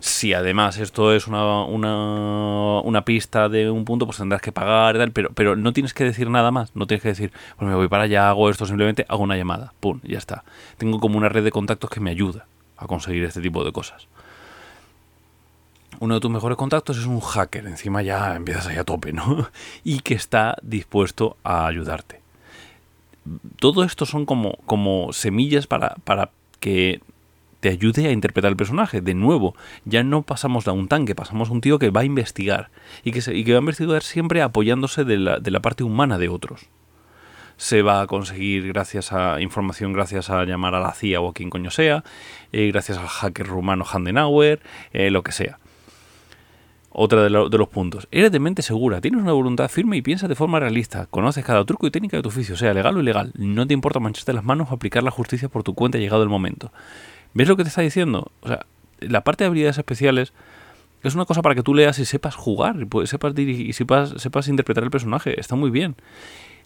Si 0.00 0.32
además 0.32 0.78
esto 0.78 1.12
es 1.12 1.26
una, 1.26 1.64
una, 1.64 3.04
pista 3.04 3.50
de 3.50 3.70
un 3.70 3.84
punto, 3.84 4.06
pues 4.06 4.16
tendrás 4.16 4.40
que 4.40 4.50
pagar 4.50 4.96
tal, 4.96 5.12
pero, 5.12 5.30
pero 5.34 5.56
no 5.56 5.74
tienes 5.74 5.92
que 5.92 6.04
decir 6.04 6.30
nada 6.30 6.50
más. 6.50 6.74
No 6.74 6.86
tienes 6.86 7.02
que 7.02 7.10
decir, 7.10 7.32
pues 7.58 7.68
me 7.68 7.74
voy 7.74 7.88
para 7.88 8.04
allá, 8.04 8.30
hago 8.30 8.48
esto, 8.48 8.64
simplemente 8.64 9.04
hago 9.08 9.22
una 9.22 9.36
llamada. 9.36 9.74
Pum, 9.80 10.00
ya 10.04 10.16
está. 10.16 10.44
Tengo 10.78 11.00
como 11.00 11.18
una 11.18 11.28
red 11.28 11.44
de 11.44 11.50
contactos 11.50 11.90
que 11.90 12.00
me 12.00 12.10
ayuda 12.10 12.46
a 12.78 12.86
conseguir 12.86 13.24
este 13.24 13.42
tipo 13.42 13.62
de 13.62 13.72
cosas. 13.72 14.08
Uno 15.98 16.14
de 16.14 16.20
tus 16.20 16.30
mejores 16.30 16.56
contactos 16.56 16.96
es 16.96 17.06
un 17.06 17.20
hacker, 17.20 17.66
encima 17.66 18.02
ya 18.02 18.36
empiezas 18.36 18.66
ahí 18.68 18.76
a 18.76 18.84
tope, 18.84 19.12
¿no? 19.12 19.48
Y 19.84 20.00
que 20.00 20.14
está 20.14 20.56
dispuesto 20.62 21.36
a 21.44 21.66
ayudarte. 21.66 22.20
Todo 23.58 23.84
esto 23.84 24.06
son 24.06 24.24
como, 24.24 24.56
como 24.64 25.12
semillas 25.12 25.66
para, 25.66 25.96
para 26.04 26.30
que 26.60 27.00
te 27.60 27.68
ayude 27.68 28.06
a 28.06 28.12
interpretar 28.12 28.50
el 28.50 28.56
personaje. 28.56 29.00
De 29.00 29.14
nuevo, 29.14 29.54
ya 29.84 30.02
no 30.02 30.22
pasamos 30.22 30.64
de 30.64 30.70
un 30.70 30.88
tanque, 30.88 31.14
pasamos 31.14 31.48
a 31.48 31.52
un 31.52 31.60
tío 31.60 31.78
que 31.78 31.90
va 31.90 32.02
a 32.02 32.04
investigar 32.04 32.70
y 33.04 33.12
que, 33.12 33.52
va 33.52 33.58
a 33.58 33.60
investigar 33.60 34.02
siempre 34.02 34.42
apoyándose 34.42 35.04
de 35.04 35.18
la, 35.18 35.60
parte 35.60 35.84
humana 35.84 36.18
de 36.18 36.28
otros 36.28 36.68
se 37.58 37.80
va 37.80 38.02
a 38.02 38.06
conseguir 38.06 38.68
gracias 38.68 39.14
a 39.14 39.40
información, 39.40 39.94
gracias 39.94 40.28
a 40.28 40.44
llamar 40.44 40.74
a 40.74 40.80
la 40.80 40.92
CIA 40.92 41.22
o 41.22 41.30
a 41.30 41.32
quien 41.32 41.48
coño 41.48 41.70
sea, 41.70 42.04
eh, 42.52 42.68
gracias 42.70 42.98
al 42.98 43.06
hacker 43.06 43.46
rumano 43.46 43.82
Handenauer, 43.90 44.60
eh, 44.92 45.10
lo 45.10 45.22
que 45.22 45.32
sea. 45.32 45.58
Otra 46.90 47.22
de, 47.22 47.28
de, 47.28 47.58
los 47.58 47.68
puntos. 47.68 48.08
Eres 48.10 48.30
de 48.32 48.40
mente 48.40 48.60
segura, 48.60 49.00
tienes 49.00 49.22
una 49.22 49.32
voluntad 49.32 49.68
firme 49.68 49.96
y 49.96 50.02
piensas 50.02 50.28
de 50.28 50.34
forma 50.34 50.60
realista. 50.60 51.06
Conoces 51.06 51.44
cada 51.46 51.64
truco 51.64 51.86
y 51.86 51.90
técnica 51.90 52.18
de 52.18 52.22
tu 52.22 52.28
oficio, 52.28 52.56
sea 52.56 52.72
legal 52.72 52.96
o 52.96 53.00
ilegal. 53.00 53.32
No 53.36 53.66
te 53.66 53.74
importa 53.74 54.00
mancharte 54.00 54.32
las 54.32 54.44
manos 54.44 54.68
o 54.70 54.74
aplicar 54.74 55.02
la 55.02 55.10
justicia 55.10 55.48
por 55.48 55.62
tu 55.62 55.74
cuenta 55.74 55.98
llegado 55.98 56.22
el 56.22 56.28
momento. 56.28 56.72
¿Ves 57.36 57.48
lo 57.48 57.56
que 57.58 57.64
te 57.64 57.68
está 57.68 57.82
diciendo? 57.82 58.32
O 58.40 58.48
sea, 58.48 58.64
la 58.98 59.20
parte 59.20 59.44
de 59.44 59.48
habilidades 59.48 59.76
especiales 59.76 60.32
es 61.02 61.14
una 61.14 61.26
cosa 61.26 61.42
para 61.42 61.54
que 61.54 61.62
tú 61.62 61.74
leas 61.74 61.98
y 61.98 62.06
sepas 62.06 62.34
jugar, 62.34 62.76
y 62.80 63.06
sepas 63.06 63.34
dirigir, 63.34 63.66
y 63.68 63.74
sepas, 63.74 64.48
interpretar 64.48 64.84
el 64.84 64.90
personaje. 64.90 65.38
Está 65.38 65.54
muy 65.54 65.68
bien. 65.68 65.96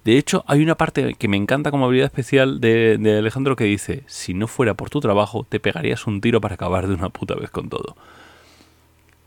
De 0.05 0.17
hecho, 0.17 0.45
hay 0.47 0.63
una 0.63 0.77
parte 0.77 1.15
que 1.15 1.27
me 1.27 1.37
encanta 1.37 1.73
como 1.73 1.87
habilidad 1.87 2.07
especial 2.07 2.61
de, 2.61 3.17
Alejandro 3.19 3.57
que 3.57 3.65
dice, 3.65 4.05
si 4.07 4.33
no 4.33 4.47
fuera 4.47 4.75
por 4.75 4.91
tu 4.91 5.01
trabajo, 5.01 5.45
te 5.49 5.59
pegarías 5.59 6.07
un 6.07 6.21
tiro 6.21 6.41
para 6.41 6.55
acabar 6.55 6.87
de 6.87 6.95
una 6.95 7.09
puta 7.09 7.35
vez 7.35 7.51
con 7.51 7.69
todo. 7.69 7.97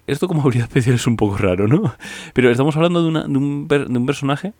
Esto 0.08 0.30
como 0.30 0.44
habilidad 0.44 0.70
especial 0.70 0.96
es 0.96 1.08
un 1.08 1.18
poco 1.18 1.36
raro, 1.36 1.68
¿no? 1.68 1.94
Pero 2.34 2.52
estamos 2.52 2.78
hablando 2.78 3.02
de, 3.04 3.10
un, 3.10 3.68
de 3.68 3.98
un 3.98 4.06
personaje 4.06 4.54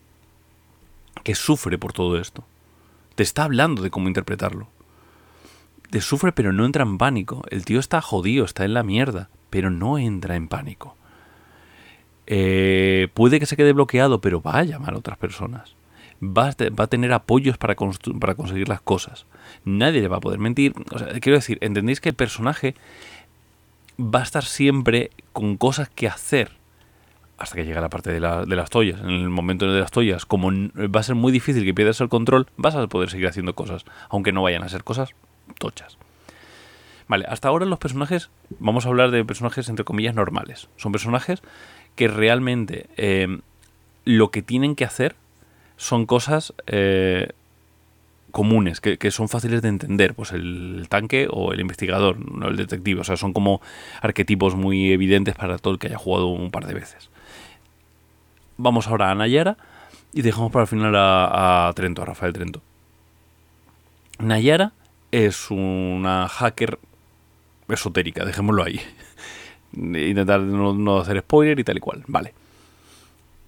que 1.24 1.34
sufre 1.34 1.78
por 1.78 1.94
todo 1.94 2.20
esto. 2.20 2.44
Te 3.16 3.24
está 3.24 3.46
hablando 3.46 3.82
de 3.84 3.90
cómo 3.90 4.10
interpretarlo 4.10 4.68
te 5.94 6.02
sufre 6.02 6.32
pero 6.32 6.52
no 6.54 6.66
entra 6.66 6.82
en 6.82 6.98
pánico. 6.98 7.44
El 7.52 7.66
tío 7.66 7.80
está 7.80 8.02
jodido, 8.02 8.46
está 8.46 8.66
en 8.66 8.74
la 8.74 8.82
mierda, 8.82 9.30
pero 9.52 9.70
no 9.70 10.00
entra 10.00 10.36
en 10.36 10.48
pánico. 10.48 10.98
Eh, 12.26 13.10
puede 13.14 13.40
que 13.40 13.46
se 13.46 13.56
quede 13.56 13.74
bloqueado, 13.74 14.20
pero 14.20 14.42
va 14.42 14.58
a 14.58 14.64
llamar 14.64 14.96
a 14.96 14.98
otras 14.98 15.20
personas. 15.20 15.76
Va 16.20 16.48
a, 16.48 16.88
tener 16.88 17.14
apoyos 17.14 17.60
para, 17.60 17.76
para, 18.20 18.34
conseguir 18.34 18.70
las 18.70 18.82
cosas. 18.82 19.28
Nadie 19.66 20.02
le 20.02 20.08
va 20.08 20.18
a 20.18 20.20
poder 20.20 20.40
mentir. 20.40 20.74
O 20.92 20.98
sea, 20.98 21.10
quiero 21.20 21.38
decir, 21.38 21.60
entendéis 21.62 22.02
que 22.02 22.10
el 22.10 22.16
personaje 22.16 22.74
va 24.00 24.22
a 24.22 24.24
estar 24.24 24.46
siempre 24.46 25.12
con 25.32 25.58
cosas 25.58 25.90
que 25.90 26.08
hacer 26.08 26.54
hasta 27.38 27.56
que 27.56 27.66
llega 27.66 27.82
la 27.82 27.90
parte 27.90 28.10
de, 28.10 28.20
de, 28.20 28.56
las 28.56 28.72
toallas. 28.72 29.00
En 29.02 29.12
el 29.12 29.30
momento 29.30 29.72
de 29.72 29.80
las 29.80 29.92
toallas, 29.92 30.26
como 30.26 30.50
va 30.52 31.02
a 31.02 31.04
ser 31.04 31.14
muy 31.14 31.32
difícil 31.32 31.64
que 31.64 31.74
pierdas 31.76 32.02
el 32.02 32.10
control, 32.10 32.48
vas 32.58 32.74
a 32.74 32.88
poder 32.88 33.12
seguir 33.12 33.28
haciendo 33.28 33.54
cosas, 33.54 33.86
aunque 34.10 34.32
no 34.32 34.42
vayan 34.42 34.64
a 34.64 34.70
ser 34.70 34.84
cosas 34.84 35.14
tochas. 35.54 35.98
Vale, 37.08 37.26
hasta 37.28 37.48
ahora 37.48 37.66
los 37.66 37.80
personajes, 37.80 38.30
vamos 38.60 38.86
a 38.86 38.90
hablar 38.90 39.12
de 39.12 39.26
personajes 39.26 39.70
entre 39.70 39.86
comillas 39.86 40.16
normales. 40.16 40.68
Son 40.78 40.92
personajes 40.92 41.42
que 41.96 42.08
realmente 42.08 42.88
eh, 42.98 43.40
lo 44.06 44.32
que 44.32 44.42
tienen 44.42 44.76
que 44.76 44.86
hacer 44.86 45.16
son 45.78 46.06
cosas 46.06 46.54
eh, 46.68 47.30
comunes, 48.32 48.82
que, 48.82 49.12
son 49.12 49.30
fáciles 49.30 49.62
de 49.62 49.70
entender. 49.70 50.16
Pues 50.16 50.32
el 50.32 50.88
tanque 50.90 51.28
o 51.30 51.54
el 51.54 51.60
investigador, 51.60 52.18
no 52.20 52.48
el 52.48 52.56
detective. 52.56 53.02
O 53.02 53.04
sea, 53.04 53.18
son 53.18 53.34
como 53.34 53.62
arquetipos 54.02 54.56
muy 54.56 54.92
evidentes 54.92 55.36
para 55.36 55.58
todo 55.58 55.74
el 55.74 55.80
que 55.80 55.88
haya 55.88 55.98
jugado 55.98 56.28
un 56.28 56.52
par 56.52 56.66
de 56.66 56.74
veces. 56.74 57.10
Vamos 58.58 58.88
ahora 58.88 59.12
a 59.12 59.16
Nayara 59.16 59.58
y 60.14 60.22
dejamos 60.22 60.52
para 60.52 60.64
el 60.64 60.68
final 60.68 60.96
a, 60.96 61.68
a 61.68 61.74
Trento, 61.74 62.02
a 62.02 62.06
Rafael 62.06 62.34
Trento. 62.34 62.62
Nayara 64.20 64.72
es 65.14 65.52
una 65.52 66.28
hacker 66.28 66.80
esotérica, 67.70 68.26
dejémoslo 68.26 68.64
ahí. 68.64 68.82
Intentar 69.74 70.42
no, 70.42 70.98
hacer 70.98 71.20
spoiler 71.20 71.60
y 71.60 71.64
tal 71.64 71.78
y 71.78 71.80
cual. 71.80 72.04
Vale. 72.08 72.34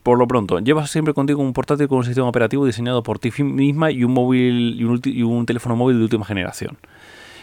Por 0.04 0.20
lo 0.20 0.28
pronto, 0.28 0.60
llevas 0.60 0.92
siempre 0.92 1.16
contigo 1.16 1.42
un 1.42 1.54
portátil 1.54 1.88
con 1.88 1.98
un 1.98 2.06
sistema 2.06 2.28
operativo 2.28 2.68
diseñado 2.68 3.02
por 3.02 3.18
ti 3.18 3.32
misma 3.42 3.90
y 3.90 4.04
un 4.04 4.14
móvil 4.14 4.80
y 4.80 5.24
un, 5.24 5.46
teléfono 5.48 5.76
móvil 5.76 5.98
de 5.98 6.04
última 6.04 6.24
generación. 6.24 6.78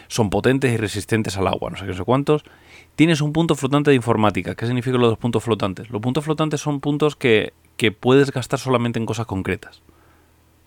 Son 0.07 0.29
potentes 0.29 0.71
y 0.71 0.77
resistentes 0.77 1.35
al 1.35 1.47
agua, 1.47 1.71
no 1.71 1.75
sé 1.75 1.83
qué, 1.83 1.91
no 1.91 1.97
sé 1.97 2.03
cuántos. 2.05 2.45
Tienes 2.95 3.19
un 3.19 3.33
punto 3.33 3.55
flotante 3.55 3.89
de 3.89 3.97
informática. 3.97 4.55
¿Qué 4.55 4.65
significa 4.67 4.97
lo 4.97 5.07
de 5.07 5.11
los 5.11 5.19
puntos 5.19 5.43
flotantes? 5.43 5.89
Los 5.89 6.01
puntos 6.01 6.23
flotantes 6.23 6.61
son 6.61 6.79
puntos 6.79 7.17
que, 7.17 7.51
que 7.75 7.91
puedes 7.91 8.31
gastar 8.31 8.59
solamente 8.59 8.99
en 8.99 9.05
cosas 9.05 9.25
concretas. 9.25 9.81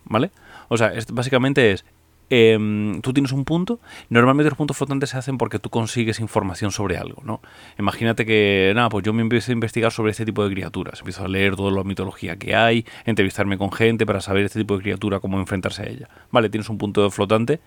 ¿Vale? 0.05 0.31
O 0.69 0.77
sea, 0.77 0.93
básicamente 1.13 1.73
es, 1.73 1.87
Em, 2.29 3.01
tú 3.03 3.13
tienes 3.13 3.31
un 3.31 3.45
punto, 3.45 3.79
normalmente 4.09 4.51
los 4.51 4.59
puntos 4.59 4.77
flotantes 4.77 5.11
se 5.11 5.17
hacen 5.17 5.39
porque 5.39 5.61
tú 5.61 5.71
consigues 5.71 6.19
información 6.19 6.73
sobre 6.73 6.97
algo, 6.97 7.23
¿no? 7.25 7.41
Imagínate 7.79 8.27
que, 8.27 8.73
nada, 8.75 8.89
pues 8.89 9.05
yo 9.05 9.13
me 9.13 9.23
empiezo 9.23 9.53
a 9.53 9.55
investigar 9.55 9.93
sobre 9.93 10.11
este 10.11 10.25
tipo 10.25 10.43
de 10.43 10.53
criaturas, 10.53 10.99
empiezo 10.99 11.25
a 11.25 11.29
leer 11.29 11.55
toda 11.55 11.71
la 11.71 11.85
mitología 11.85 12.37
que 12.37 12.57
hay, 12.57 12.85
entrevistarme 13.05 13.59
con 13.59 13.71
gente 13.71 14.07
para 14.07 14.21
saber 14.21 14.45
este 14.45 14.59
tipo 14.59 14.77
de 14.77 14.83
criatura, 14.83 15.21
cómo 15.21 15.39
enfrentarse 15.39 15.83
a 15.83 15.87
ella. 15.87 16.09
Vale, 16.33 16.49
tienes 16.49 16.69
un 16.69 16.79
punto 16.79 17.09
flotante 17.13 17.61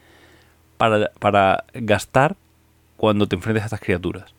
para, 0.78 1.64
gastar 1.74 2.36
cuando 2.98 3.28
te 3.28 3.36
enfrentes 3.36 3.64
a 3.64 3.66
estas 3.68 3.80
criaturas. 3.80 4.34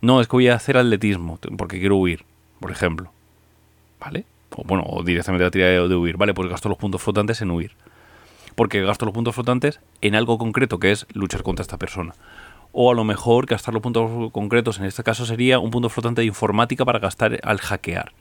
No, 0.00 0.20
es 0.20 0.28
que 0.28 0.36
voy 0.36 0.48
a 0.48 0.54
hacer 0.54 0.76
atletismo 0.76 1.38
porque 1.58 1.80
quiero 1.80 1.96
huir, 1.96 2.24
por 2.60 2.70
ejemplo. 2.70 3.12
¿Vale? 3.98 4.24
O 4.56 4.62
bueno, 4.64 4.84
directamente 5.04 5.44
la 5.44 5.50
tirada 5.50 5.88
de 5.88 5.94
huir. 5.94 6.16
Vale, 6.16 6.34
pues 6.34 6.48
gasto 6.48 6.68
los 6.68 6.78
puntos 6.78 7.02
flotantes 7.02 7.42
en 7.42 7.50
huir. 7.50 7.72
Porque 8.54 8.82
gasto 8.82 9.04
los 9.04 9.14
puntos 9.14 9.34
flotantes 9.34 9.80
en 10.00 10.14
algo 10.14 10.38
concreto 10.38 10.78
que 10.78 10.92
es 10.92 11.06
luchar 11.12 11.42
contra 11.42 11.62
esta 11.62 11.78
persona. 11.78 12.14
O 12.72 12.90
a 12.90 12.94
lo 12.94 13.04
mejor 13.04 13.46
gastar 13.46 13.74
los 13.74 13.82
puntos 13.82 14.30
concretos, 14.32 14.78
en 14.78 14.84
este 14.84 15.02
caso 15.02 15.26
sería 15.26 15.58
un 15.58 15.70
punto 15.70 15.88
flotante 15.88 16.20
de 16.20 16.26
informática 16.26 16.84
para 16.84 16.98
gastar 16.98 17.40
al 17.42 17.58
hackear. 17.58 18.12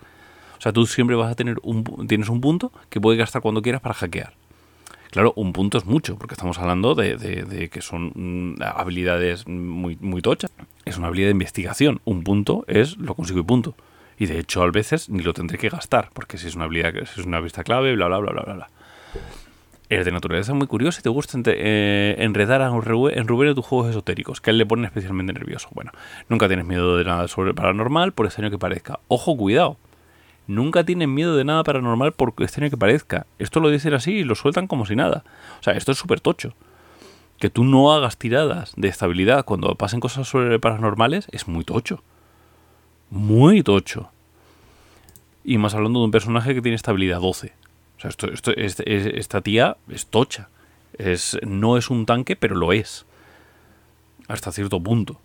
O 0.57 0.61
sea, 0.61 0.73
tú 0.73 0.85
siempre 0.85 1.15
vas 1.15 1.31
a 1.31 1.35
tener 1.35 1.57
un, 1.63 1.83
tienes 2.07 2.29
un 2.29 2.41
punto 2.41 2.71
que 2.89 2.99
puedes 2.99 3.17
gastar 3.17 3.41
cuando 3.41 3.61
quieras 3.61 3.81
para 3.81 3.95
hackear. 3.95 4.33
Claro, 5.11 5.33
un 5.35 5.53
punto 5.53 5.77
es 5.79 5.85
mucho, 5.85 6.17
porque 6.17 6.35
estamos 6.35 6.59
hablando 6.59 6.93
de, 6.93 7.69
que 7.71 7.81
son 7.81 8.11
mm, 8.13 8.61
habilidades 8.61 9.47
muy, 9.47 9.97
muy 10.01 10.21
tochas. 10.21 10.51
Es 10.85 10.97
una 10.97 11.07
habilidad 11.07 11.27
de 11.27 11.31
investigación. 11.31 12.01
Un 12.05 12.23
punto 12.23 12.63
es 12.67 12.97
lo 12.97 13.15
consigo 13.15 13.39
y 13.39 13.43
punto. 13.43 13.75
Y 14.19 14.27
de 14.27 14.37
hecho, 14.37 14.61
a 14.61 14.69
veces 14.69 15.09
ni 15.09 15.23
lo 15.23 15.33
tendré 15.33 15.57
que 15.57 15.69
gastar, 15.69 16.09
porque 16.13 16.37
si 16.37 16.47
es 16.47 16.55
una 16.55 16.65
habilidad, 16.65 16.93
si 16.93 17.21
es 17.21 17.25
una 17.25 17.39
vista 17.39 17.63
clave, 17.63 17.95
bla, 17.95 18.07
bla, 18.07 18.19
bla, 18.19 18.31
bla, 18.31 18.53
bla, 18.53 18.69
Eres 19.89 20.05
de 20.05 20.11
naturaleza 20.11 20.53
muy 20.53 20.67
curioso 20.67 20.99
y 20.99 21.03
te 21.03 21.09
gusta 21.09 21.37
eh, 21.45 22.15
enredar 22.19 22.61
a 22.61 22.71
un 22.71 22.83
en 23.11 23.27
Rubén 23.27 23.55
tus 23.55 23.65
juegos 23.65 23.89
esotéricos, 23.89 24.39
que 24.39 24.49
a 24.49 24.51
él 24.51 24.59
le 24.59 24.65
pone 24.65 24.85
especialmente 24.85 25.33
nervioso. 25.33 25.69
Bueno, 25.73 25.91
nunca 26.27 26.47
tienes 26.47 26.65
miedo 26.65 26.95
de 26.95 27.05
nada 27.05 27.27
sobre 27.27 27.53
paranormal, 27.55 28.11
por 28.11 28.27
extraño 28.27 28.51
que 28.51 28.59
parezca. 28.59 28.99
Ojo, 29.07 29.35
cuidado 29.35 29.77
nunca 30.49 30.83
tienen 30.83 31.13
miedo 31.13 31.37
de 31.37 31.45
nada 31.45 31.63
paranormal 31.63 32.11
por 32.11 32.33
extraño 32.39 32.71
que 32.71 32.77
parezca. 32.77 33.27
Esto 33.37 33.59
lo 33.59 33.69
dicen 33.69 33.93
así 33.93 34.11
y 34.11 34.23
lo 34.23 34.35
sueltan 34.35 34.67
como 34.67 34.85
si 34.85 34.95
nada. 34.95 35.23
O 35.59 35.63
sea, 35.63 35.73
esto 35.73 35.91
es 35.91 35.97
súper 35.99 36.19
tocho. 36.19 36.53
Que 37.37 37.49
tú 37.49 37.63
no 37.63 37.93
hagas 37.93 38.17
tiradas 38.17 38.73
de 38.75 38.87
estabilidad 38.89 39.45
cuando 39.45 39.75
pasen 39.75 39.99
cosas 39.99 40.27
sobre 40.27 40.59
paranormales 40.59 41.27
es 41.31 41.47
muy 41.47 41.63
tocho. 41.63 42.03
Muy 43.11 43.63
tocho. 43.63 44.11
Y 45.43 45.57
más 45.59 45.75
hablando 45.75 45.99
de 45.99 46.05
un 46.05 46.11
personaje 46.11 46.53
que 46.53 46.61
tiene 46.61 46.75
estabilidad 46.75 47.21
12. 47.21 47.53
O 47.99 48.01
sea, 48.01 48.09
esto, 48.09 48.31
esto, 48.31 48.53
esta 48.55 49.41
tía 49.41 49.75
es 49.89 50.05
tocha. 50.05 50.47
Es, 50.97 51.37
no 51.45 51.75
es 51.75 51.89
un 51.89 52.05
tanque, 52.05 52.37
pero 52.37 52.55
lo 52.55 52.71
es. 52.71 53.05
Hasta 54.29 54.53
cierto 54.53 54.81
punto. 54.81 55.19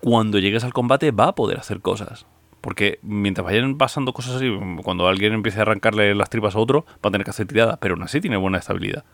Cuando 0.00 0.38
llegues 0.38 0.64
al 0.64 0.74
combate 0.74 1.12
va 1.12 1.28
a 1.28 1.34
poder 1.34 1.58
hacer 1.58 1.80
cosas. 1.80 2.26
Porque 2.60 2.98
mientras 3.00 3.42
vayan 3.42 3.78
pasando 3.78 4.12
cosas 4.12 4.34
así, 4.34 4.50
cuando 4.82 5.08
alguien 5.08 5.32
empiece 5.32 5.58
a 5.58 5.62
arrancarle 5.62 6.14
las 6.14 6.28
tripas 6.28 6.54
a 6.54 6.58
otro, 6.58 6.84
va 6.96 7.08
a 7.08 7.10
tener 7.10 7.24
que 7.24 7.30
hacer 7.30 7.46
tirada, 7.46 7.78
pero 7.78 7.94
aún 7.94 8.02
así 8.02 8.20
tiene 8.20 8.36
buena 8.36 8.58
estabilidad. 8.58 9.04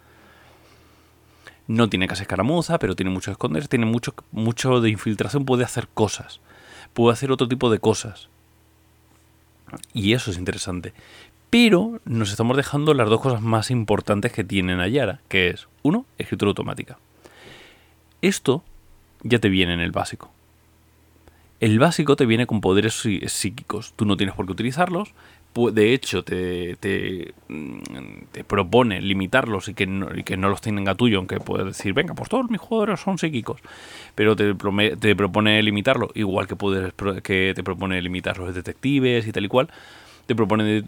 No 1.68 1.88
tiene 1.88 2.08
casi 2.08 2.22
escaramuza, 2.22 2.80
pero 2.80 2.96
tiene 2.96 3.12
mucho 3.12 3.30
de 3.30 3.34
esconderse, 3.34 3.68
tiene 3.68 3.86
mucho, 3.86 4.14
mucho 4.32 4.80
de 4.80 4.90
infiltración, 4.90 5.44
puede 5.44 5.62
hacer 5.62 5.86
cosas. 5.94 6.40
Puede 6.92 7.12
hacer 7.12 7.30
otro 7.30 7.46
tipo 7.46 7.70
de 7.70 7.78
cosas. 7.78 8.28
Y 9.92 10.12
eso 10.12 10.30
es 10.30 10.38
interesante. 10.38 10.92
Pero 11.52 12.00
nos 12.06 12.30
estamos 12.30 12.56
dejando 12.56 12.94
las 12.94 13.10
dos 13.10 13.20
cosas 13.20 13.42
más 13.42 13.70
importantes 13.70 14.32
que 14.32 14.42
tiene 14.42 14.74
Nayara, 14.74 15.20
que 15.28 15.48
es, 15.48 15.68
uno, 15.82 16.06
escritura 16.16 16.48
automática. 16.48 16.96
Esto 18.22 18.64
ya 19.22 19.38
te 19.38 19.50
viene 19.50 19.74
en 19.74 19.80
el 19.80 19.92
básico. 19.92 20.32
El 21.60 21.78
básico 21.78 22.16
te 22.16 22.24
viene 22.24 22.46
con 22.46 22.62
poderes 22.62 23.06
psíquicos. 23.26 23.92
Tú 23.96 24.06
no 24.06 24.16
tienes 24.16 24.34
por 24.34 24.46
qué 24.46 24.52
utilizarlos. 24.52 25.12
De 25.54 25.92
hecho, 25.92 26.24
te, 26.24 26.76
te, 26.76 27.34
mm, 27.48 28.44
propone 28.46 29.02
limitarlos 29.02 29.68
y 29.68 29.74
que, 29.74 29.86
no, 29.86 30.08
que 30.24 30.38
no 30.38 30.48
los 30.48 30.62
tenga 30.62 30.94
tuyo, 30.94 31.18
aunque 31.18 31.38
puedes 31.38 31.66
decir, 31.66 31.92
venga, 31.92 32.14
pues 32.14 32.30
todos 32.30 32.48
mis 32.48 32.62
jugadores 32.62 33.00
son 33.00 33.18
psíquicos. 33.18 33.60
Pero 34.14 34.34
te, 34.36 34.54
te 34.98 35.14
propone 35.14 35.62
limitarlo, 35.62 36.12
igual 36.14 36.46
que, 36.46 36.56
puedes, 36.56 36.94
que 37.22 37.52
te 37.54 37.62
propone 37.62 38.00
limitar 38.00 38.38
los 38.38 38.54
detectives 38.54 39.26
y 39.26 39.32
tal 39.32 39.44
y 39.44 39.48
cual. 39.48 39.68
Te 40.26 40.34
propone 40.34 40.82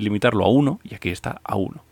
limitarlo 0.00 0.44
a 0.44 0.48
uno, 0.48 0.80
y 0.84 0.94
aquí 0.94 1.10
está 1.10 1.40
a 1.44 1.56
uno. 1.56 1.82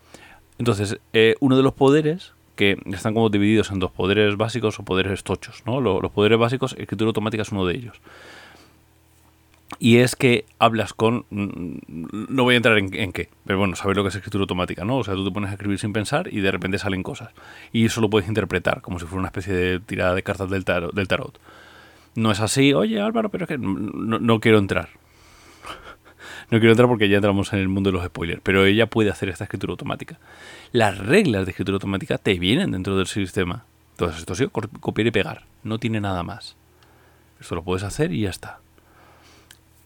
Entonces, 0.59 0.99
eh, 1.13 1.35
uno 1.41 1.57
de 1.57 1.63
los 1.63 1.75
poderes 1.75 2.35
que 2.57 2.79
están 2.93 3.15
como 3.15 3.31
divididos 3.31 3.71
en 3.71 3.79
dos 3.79 3.91
poderes 3.91 4.37
básicos 4.37 4.79
o 4.79 4.85
poderes 4.85 5.25
tochos. 5.25 5.63
¿no? 5.67 5.81
Los, 5.81 6.11
poderes 6.13 6.39
básicos, 6.39 6.75
escritura 6.79 7.09
automática 7.09 7.43
es 7.43 7.51
uno 7.51 7.67
de 7.67 7.75
ellos. 7.75 8.01
Y 9.79 9.97
es 9.97 10.15
que 10.15 10.45
hablas 10.59 10.93
con. 10.93 11.25
Mm, 11.31 11.79
no 12.29 12.45
voy 12.45 12.55
a 12.55 12.57
entrar 12.59 12.79
en, 12.79 13.13
qué, 13.13 13.29
pero 13.45 13.59
bueno, 13.59 13.75
sabes 13.75 13.97
lo 13.97 14.03
que 14.03 14.11
es 14.11 14.15
escritura 14.15 14.43
automática, 14.43 14.85
¿no? 14.85 14.99
O 14.99 15.05
sea, 15.05 15.15
tú 15.15 15.25
te 15.25 15.31
pones 15.33 15.51
a 15.51 15.55
escribir 15.55 15.79
sin 15.79 15.93
pensar 15.93 16.29
y 16.33 16.41
de 16.41 16.51
repente 16.53 16.79
salen 16.79 17.03
cosas. 17.03 17.31
Y 17.73 17.87
eso 17.87 18.01
lo 18.01 18.11
puedes 18.11 18.29
interpretar 18.29 18.83
como 18.83 19.01
si 19.01 19.07
fuera 19.07 19.21
una 19.21 19.29
especie 19.29 19.55
de 19.55 19.81
tirada 19.81 20.15
de 20.15 20.23
cartas 20.23 20.51
del 20.51 20.65
tarot. 20.65 20.95
Del 20.95 21.09
tarot. 21.09 21.41
No 22.15 22.31
es 22.31 22.41
así, 22.41 22.75
oye 22.75 23.01
Álvaro, 23.01 23.31
pero 23.31 23.47
es 23.47 23.49
que 23.49 23.59
no 23.59 24.39
quiero 24.41 24.59
entrar. 24.59 24.91
No 26.53 26.59
quiero 26.59 26.73
entrar 26.73 26.87
porque 26.87 27.09
ya 27.09 27.17
entramos 27.17 27.51
en 27.55 27.61
el 27.61 27.69
mundo 27.69 27.89
de 27.89 27.97
los 27.97 28.05
spoilers, 28.05 28.43
pero 28.43 28.67
ella 28.67 28.87
puede 28.87 29.09
hacer 29.09 29.31
esta 29.31 29.45
escritura 29.45 29.71
automática. 29.71 30.19
Las 30.73 30.99
reglas 30.99 31.47
de 31.47 31.53
escritura 31.53 31.77
automática 31.77 32.19
te 32.19 32.39
vienen 32.39 32.73
dentro 32.73 32.95
del 32.95 33.07
sistema. 33.07 33.65
Entonces 33.93 34.21
esto 34.21 34.35
sí, 34.35 34.47
copiar 34.49 35.07
y 35.07 35.11
pegar. 35.11 35.47
No 35.65 35.79
tiene 35.79 35.99
nada 35.99 36.23
más. 36.23 36.55
Esto 37.41 37.55
lo 37.55 37.63
puedes 37.63 37.85
hacer 37.85 38.13
y 38.13 38.21
ya 38.21 38.29
está. 38.29 38.59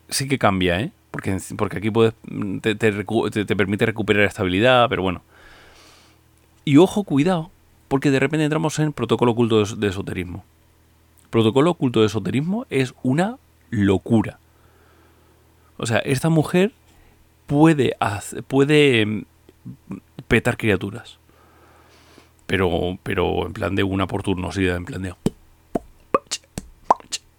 Sí 0.09 0.27
que 0.27 0.41
cambia, 0.41 0.81
¿eh? 0.81 0.91
Porque, 1.13 1.39
porque 1.57 1.79
aquí 1.79 1.93
puedes, 1.93 2.15
te, 2.63 2.75
te 2.75 3.57
permite 3.57 3.87
recuperar 3.87 4.25
estabilidad, 4.25 4.89
pero 4.89 5.03
bueno. 5.03 5.23
Y 6.65 6.79
ojo, 6.79 7.05
cuidado, 7.05 7.53
porque 7.87 8.11
de 8.11 8.19
repente 8.19 8.43
entramos 8.43 8.77
en 8.81 8.93
protocolo 8.93 9.31
oculto 9.31 9.65
de 9.65 9.87
esoterismo. 9.87 10.45
Protocolo 11.31 11.71
oculto 11.71 12.01
de 12.01 12.07
esoterismo 12.07 12.67
es 12.71 12.93
una 13.05 13.37
locura. 13.71 14.41
O 15.77 15.87
sea, 15.87 15.99
esta 15.99 16.29
mujer 16.29 16.73
puede, 17.47 17.97
puede 18.49 19.07
mm, 19.07 19.23
petar 20.29 20.57
criaturas. 20.57 21.19
Pero, 22.47 22.99
pero 23.03 23.47
en 23.47 23.53
plan 23.53 23.75
de 23.75 23.83
una 23.83 24.07
por 24.07 24.23
turno, 24.23 24.53
sí, 24.53 24.67
en 24.67 24.85
plan 24.85 25.03
de... 25.03 25.15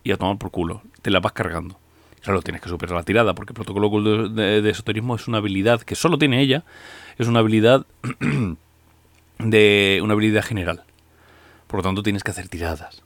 Y 0.03 0.11
a 0.11 0.17
tomar 0.17 0.37
por 0.37 0.51
culo. 0.51 0.81
Te 1.01 1.11
la 1.11 1.19
vas 1.19 1.33
cargando. 1.33 1.77
Claro, 2.21 2.41
tienes 2.41 2.61
que 2.61 2.69
superar 2.69 2.95
la 2.95 3.03
tirada, 3.03 3.33
porque 3.33 3.51
el 3.51 3.55
protocolo 3.55 4.29
de, 4.29 4.61
de 4.61 4.69
esoterismo 4.69 5.15
es 5.15 5.27
una 5.27 5.37
habilidad 5.37 5.81
que 5.81 5.95
solo 5.95 6.17
tiene 6.17 6.41
ella. 6.41 6.63
Es 7.17 7.27
una 7.27 7.39
habilidad 7.39 7.85
de 9.39 9.99
una 10.03 10.13
habilidad 10.13 10.43
general. 10.43 10.83
Por 11.67 11.79
lo 11.79 11.83
tanto, 11.83 12.03
tienes 12.03 12.23
que 12.23 12.31
hacer 12.31 12.49
tiradas. 12.49 13.03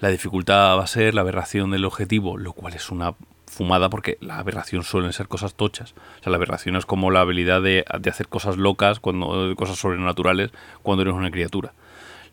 La 0.00 0.08
dificultad 0.08 0.76
va 0.76 0.84
a 0.84 0.88
ser 0.88 1.14
la 1.14 1.20
aberración 1.20 1.70
del 1.70 1.84
objetivo, 1.84 2.36
lo 2.36 2.52
cual 2.52 2.74
es 2.74 2.90
una 2.90 3.14
fumada 3.54 3.88
porque 3.88 4.18
la 4.20 4.38
aberración 4.38 4.82
suelen 4.82 5.12
ser 5.12 5.28
cosas 5.28 5.54
tochas. 5.54 5.92
O 5.92 6.22
sea, 6.22 6.30
la 6.30 6.36
aberración 6.36 6.76
es 6.76 6.84
como 6.84 7.10
la 7.10 7.20
habilidad 7.20 7.62
de, 7.62 7.84
hacer 7.88 8.28
cosas 8.28 8.56
locas, 8.56 9.00
cuando, 9.00 9.54
cosas 9.56 9.78
sobrenaturales, 9.78 10.50
cuando 10.82 11.02
eres 11.02 11.14
una 11.14 11.30
criatura. 11.30 11.72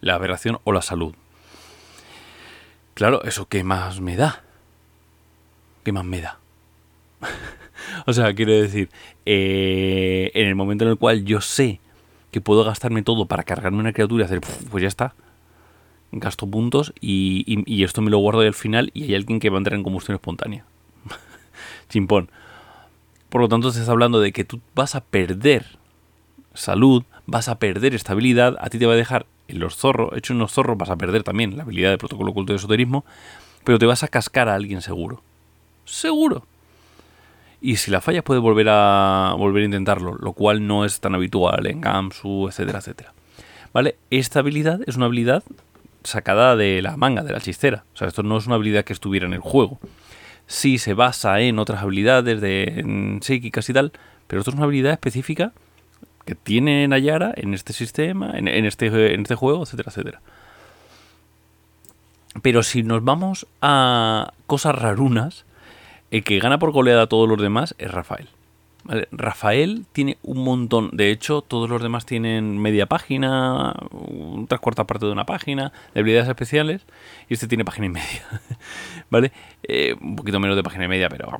La 0.01 0.15
aberración 0.15 0.59
o 0.63 0.73
la 0.73 0.81
salud. 0.81 1.13
Claro, 2.93 3.23
¿eso 3.23 3.47
qué 3.47 3.63
más 3.63 4.01
me 4.01 4.15
da? 4.17 4.43
¿Qué 5.83 5.91
más 5.91 6.05
me 6.05 6.21
da? 6.21 6.39
o 8.05 8.13
sea, 8.13 8.33
quiero 8.33 8.51
decir, 8.53 8.89
eh, 9.25 10.31
en 10.33 10.47
el 10.47 10.55
momento 10.55 10.83
en 10.83 10.91
el 10.91 10.97
cual 10.97 11.23
yo 11.23 11.41
sé 11.41 11.79
que 12.31 12.41
puedo 12.41 12.63
gastarme 12.63 13.03
todo 13.03 13.25
para 13.25 13.43
cargarme 13.43 13.79
una 13.79 13.93
criatura 13.93 14.23
y 14.23 14.25
hacer, 14.25 14.41
pues 14.69 14.81
ya 14.81 14.87
está, 14.87 15.13
gasto 16.11 16.47
puntos 16.47 16.93
y, 16.99 17.43
y, 17.47 17.83
esto 17.83 18.01
me 18.01 18.11
lo 18.11 18.17
guardo 18.19 18.41
al 18.41 18.53
final 18.53 18.91
y 18.93 19.03
hay 19.03 19.15
alguien 19.15 19.39
que 19.39 19.49
va 19.49 19.57
a 19.57 19.59
entrar 19.59 19.77
en 19.77 19.83
combustión 19.83 20.15
espontánea 20.15 20.65
chimpón. 21.91 22.29
Por 23.29 23.41
lo 23.41 23.47
tanto, 23.47 23.69
estás 23.69 23.87
hablando 23.87 24.19
de 24.19 24.31
que 24.31 24.43
tú 24.43 24.59
vas 24.75 24.95
a 24.95 25.01
perder 25.01 25.65
salud, 26.53 27.03
vas 27.27 27.47
a 27.47 27.59
perder 27.59 27.93
estabilidad, 27.93 28.57
a 28.59 28.69
ti 28.69 28.79
te 28.79 28.85
va 28.85 28.93
a 28.93 28.97
dejar 28.97 29.25
en 29.47 29.59
los 29.59 29.77
zorros, 29.77 30.11
hecho 30.17 30.33
en 30.33 30.39
los 30.39 30.51
zorros 30.51 30.77
vas 30.77 30.89
a 30.89 30.95
perder 30.95 31.23
también 31.23 31.55
la 31.55 31.63
habilidad 31.63 31.91
de 31.91 31.97
protocolo 31.97 32.31
oculto 32.31 32.53
de 32.53 32.57
esoterismo, 32.57 33.05
pero 33.63 33.79
te 33.79 33.85
vas 33.85 34.03
a 34.03 34.07
cascar 34.07 34.49
a 34.49 34.55
alguien 34.55 34.81
seguro. 34.81 35.21
Seguro. 35.85 36.45
Y 37.61 37.75
si 37.75 37.91
la 37.91 38.01
fallas 38.01 38.23
puedes 38.23 38.41
volver 38.41 38.67
a 38.69 39.35
volver 39.37 39.61
a 39.61 39.65
intentarlo, 39.65 40.15
lo 40.15 40.33
cual 40.33 40.65
no 40.65 40.83
es 40.83 40.99
tan 40.99 41.13
habitual 41.13 41.67
en 41.67 41.79
Gamsu, 41.79 42.47
etcétera, 42.47 42.79
etcétera. 42.79 43.13
¿Vale? 43.71 43.95
Esta 44.09 44.39
habilidad 44.39 44.81
es 44.87 44.97
una 44.97 45.05
habilidad 45.05 45.43
sacada 46.03 46.55
de 46.55 46.81
la 46.81 46.97
manga, 46.97 47.23
de 47.23 47.31
la 47.31 47.39
chistera. 47.39 47.85
O 47.93 47.97
sea, 47.97 48.07
esto 48.07 48.23
no 48.23 48.37
es 48.37 48.47
una 48.47 48.55
habilidad 48.55 48.83
que 48.83 48.93
estuviera 48.93 49.27
en 49.27 49.33
el 49.33 49.39
juego 49.39 49.79
sí 50.51 50.77
se 50.79 50.93
basa 50.93 51.39
en 51.39 51.59
otras 51.59 51.81
habilidades 51.81 52.41
de 52.41 53.19
psíquicas 53.21 53.69
y 53.69 53.73
tal, 53.73 53.93
pero 54.27 54.41
esto 54.41 54.51
es 54.51 54.55
una 54.55 54.65
habilidad 54.65 54.91
específica 54.91 55.53
que 56.25 56.35
tiene 56.35 56.85
Nayara 56.87 57.33
en 57.35 57.53
este 57.53 57.71
sistema, 57.71 58.31
en, 58.37 58.47
este, 58.47 58.87
en 59.13 59.21
este 59.21 59.35
juego, 59.35 59.63
etcétera, 59.63 59.89
etcétera. 59.89 60.21
Pero 62.41 62.63
si 62.63 62.83
nos 62.83 63.03
vamos 63.03 63.47
a 63.61 64.33
cosas 64.45 64.75
rarunas, 64.75 65.45
el 66.11 66.23
que 66.23 66.39
gana 66.39 66.59
por 66.59 66.71
goleada 66.71 67.03
a 67.03 67.07
todos 67.07 67.29
los 67.29 67.41
demás 67.41 67.73
es 67.77 67.89
Rafael. 67.89 68.27
Rafael 69.11 69.85
tiene 69.91 70.17
un 70.23 70.43
montón, 70.43 70.89
de 70.91 71.11
hecho 71.11 71.41
todos 71.41 71.69
los 71.69 71.81
demás 71.81 72.05
tienen 72.05 72.57
media 72.57 72.87
página, 72.87 73.75
tres 74.47 74.59
cuartas 74.59 74.85
parte 74.85 75.05
de 75.05 75.11
una 75.11 75.25
página 75.25 75.71
de 75.93 75.99
habilidades 75.99 76.27
especiales 76.27 76.81
y 77.29 77.35
este 77.35 77.47
tiene 77.47 77.63
página 77.63 77.87
y 77.87 77.89
media, 77.89 78.41
¿vale? 79.09 79.31
Eh, 79.63 79.95
un 80.01 80.15
poquito 80.15 80.39
menos 80.39 80.55
de 80.55 80.63
página 80.63 80.85
y 80.85 80.87
media, 80.87 81.09
pero 81.09 81.39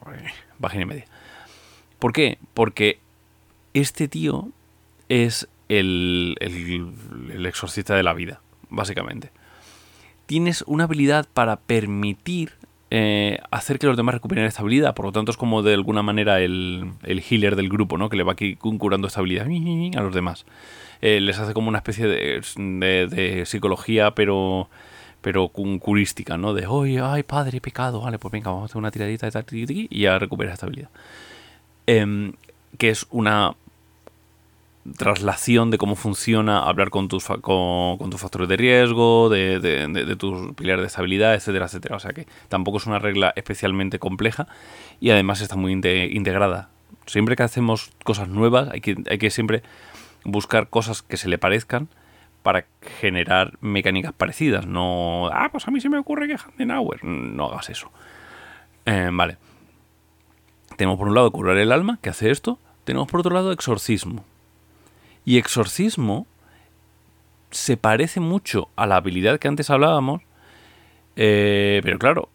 página 0.59 0.83
y 0.83 0.85
media. 0.85 1.05
¿Por 1.99 2.13
qué? 2.13 2.37
Porque 2.53 2.99
este 3.73 4.07
tío 4.07 4.49
es 5.09 5.47
el, 5.67 6.35
el 6.39 7.45
exorcista 7.45 7.95
de 7.95 8.03
la 8.03 8.13
vida, 8.13 8.41
básicamente. 8.69 9.31
Tienes 10.25 10.63
una 10.67 10.85
habilidad 10.85 11.27
para 11.33 11.57
permitir 11.57 12.53
eh, 12.93 13.39
hacer 13.51 13.79
que 13.79 13.87
los 13.87 13.95
demás 13.95 14.15
recuperen 14.15 14.43
estabilidad. 14.43 14.93
Por 14.93 15.05
lo 15.05 15.11
tanto, 15.13 15.31
es 15.31 15.37
como 15.37 15.63
de 15.63 15.73
alguna 15.73 16.03
manera 16.03 16.41
el, 16.41 16.91
el 17.03 17.23
healer 17.27 17.55
del 17.55 17.69
grupo, 17.69 17.97
¿no? 17.97 18.09
Que 18.09 18.17
le 18.17 18.23
va 18.23 18.33
aquí 18.33 18.57
curando 18.57 19.07
estabilidad 19.07 19.47
a 19.47 20.01
los 20.01 20.13
demás. 20.13 20.45
Eh, 21.01 21.21
les 21.21 21.39
hace 21.39 21.53
como 21.53 21.69
una 21.69 21.77
especie 21.77 22.05
de, 22.05 22.41
de, 23.07 23.45
psicología, 23.45 24.11
pero 24.11 24.69
pero 25.21 25.49
curística, 25.49 26.37
¿no? 26.37 26.53
De, 26.53 26.65
oye, 26.65 26.99
ay, 26.99 27.23
padre, 27.23 27.61
pecado, 27.61 28.01
vale, 28.01 28.17
pues 28.17 28.31
venga, 28.31 28.49
vamos 28.49 28.63
a 28.63 28.65
hacer 28.65 28.77
una 28.77 28.91
tiradita 28.91 29.27
de 29.27 29.31
tal, 29.31 29.45
y 29.51 30.01
ya 30.01 30.17
recupera 30.19 30.53
estabilidad. 30.53 30.89
Em, 31.85 32.33
que 32.77 32.89
es 32.89 33.05
una 33.11 33.53
traslación 34.97 35.69
de 35.69 35.77
cómo 35.77 35.95
funciona 35.95 36.63
hablar 36.63 36.89
con 36.89 37.07
tus, 37.07 37.25
con, 37.25 38.09
tus 38.09 38.21
factores 38.21 38.49
de 38.49 38.57
riesgo, 38.57 39.29
de, 39.29 39.59
de, 39.59 40.15
tus 40.15 40.53
pilares 40.53 40.81
de 40.81 40.87
estabilidad, 40.87 41.35
etcétera, 41.35 41.65
etcétera. 41.65 41.95
O 41.95 41.99
sea 41.99 42.11
que 42.11 42.27
tampoco 42.49 42.77
es 42.77 42.85
una 42.85 42.99
regla 42.99 43.33
especialmente 43.35 43.99
compleja 43.99 44.47
y 44.99 45.11
además 45.11 45.41
está 45.41 45.55
muy 45.55 45.71
integrada. 45.71 46.69
Siempre 47.05 47.35
que 47.35 47.43
hacemos 47.43 47.91
cosas 48.03 48.27
nuevas 48.27 48.69
hay 48.71 48.81
que, 48.81 48.95
hay 49.09 49.17
que 49.17 49.29
siempre 49.29 49.63
buscar 50.23 50.69
cosas 50.69 51.01
que 51.01 51.17
se 51.17 51.29
le 51.29 51.37
parezcan 51.37 51.89
para 52.43 52.65
generar 52.99 53.53
mecánicas 53.61 54.13
parecidas. 54.13 54.65
No, 54.65 55.27
ah, 55.27 55.49
pues 55.51 55.67
a 55.67 55.71
mí 55.71 55.79
se 55.79 55.89
me 55.89 55.99
ocurre 55.99 56.27
que 56.27 56.37
Handenauer. 56.37 57.03
No 57.03 57.47
hagas 57.47 57.69
eso. 57.69 57.91
Eh, 58.85 59.09
vale. 59.11 59.37
Tenemos 60.75 60.97
por 60.97 61.07
un 61.07 61.15
lado 61.15 61.29
curar 61.31 61.57
el 61.57 61.71
alma, 61.71 61.99
que 62.01 62.09
hace 62.09 62.31
esto. 62.31 62.57
Tenemos 62.83 63.07
por 63.07 63.19
otro 63.19 63.35
lado 63.35 63.51
exorcismo. 63.51 64.25
Y 65.25 65.37
exorcismo 65.37 66.25
se 67.51 67.77
parece 67.77 68.19
mucho 68.19 68.69
a 68.75 68.87
la 68.87 68.95
habilidad 68.95 69.39
que 69.39 69.47
antes 69.47 69.69
hablábamos, 69.69 70.21
eh, 71.15 71.81
pero 71.83 71.99
claro, 71.99 72.29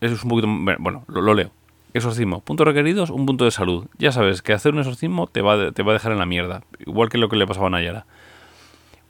eso 0.00 0.14
es 0.14 0.22
un 0.22 0.30
poquito... 0.30 0.48
Bueno, 0.78 1.04
lo, 1.08 1.34
leo. 1.34 1.50
Exorcismo. 1.94 2.40
Puntos 2.40 2.66
requeridos, 2.66 3.10
un 3.10 3.26
punto 3.26 3.44
de 3.44 3.50
salud. 3.50 3.86
Ya 3.98 4.12
sabes 4.12 4.42
que 4.42 4.52
hacer 4.52 4.72
un 4.72 4.80
exorcismo 4.80 5.26
te 5.26 5.40
va, 5.40 5.72
te 5.72 5.82
va 5.82 5.92
a 5.92 5.94
dejar 5.94 6.12
en 6.12 6.18
la 6.18 6.26
mierda. 6.26 6.62
Igual 6.80 7.08
que 7.08 7.18
lo 7.18 7.28
que 7.28 7.36
le 7.36 7.46
pasaba 7.46 7.68
a 7.68 7.70
Nayara. 7.70 8.06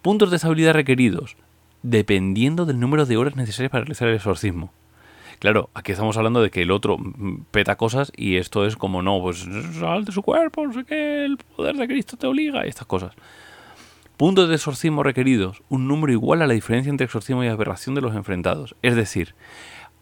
Puntos 0.03 0.31
de 0.31 0.37
estabilidad 0.37 0.75
requeridos. 0.75 1.37
Dependiendo 1.83 2.67
del 2.67 2.81
número 2.81 3.05
de 3.05 3.17
horas 3.17 3.37
necesarias 3.37 3.71
para 3.71 3.85
realizar 3.85 4.09
el 4.09 4.17
exorcismo. 4.17 4.73
Claro, 5.39 5.71
aquí 5.75 5.93
estamos 5.93 6.17
hablando 6.17 6.43
de 6.43 6.51
que 6.51 6.63
el 6.63 6.71
otro 6.71 6.99
peta 7.51 7.77
cosas 7.77 8.13
y 8.17 8.37
esto 8.37 8.67
es 8.67 8.77
como, 8.77 9.03
no, 9.03 9.21
pues 9.21 9.47
sal 9.79 10.05
de 10.05 10.13
su 10.13 10.23
cuerpo, 10.23 10.73
sé 10.73 10.85
qué, 10.85 11.25
el 11.25 11.37
poder 11.37 11.77
de 11.77 11.87
Cristo 11.87 12.17
te 12.17 12.27
obliga 12.27 12.67
y 12.67 12.69
estas 12.69 12.87
cosas. 12.87 13.15
Puntos 14.17 14.49
de 14.49 14.57
exorcismo 14.57 15.05
requeridos, 15.05 15.63
un 15.69 15.87
número 15.87 16.13
igual 16.13 16.43
a 16.43 16.49
la 16.49 16.55
diferencia 16.55 16.91
entre 16.91 17.05
exorcismo 17.05 17.45
y 17.45 17.47
aberración 17.47 17.95
de 17.95 18.01
los 18.01 18.17
enfrentados. 18.17 18.75
Es 18.83 18.97
decir, 18.97 19.37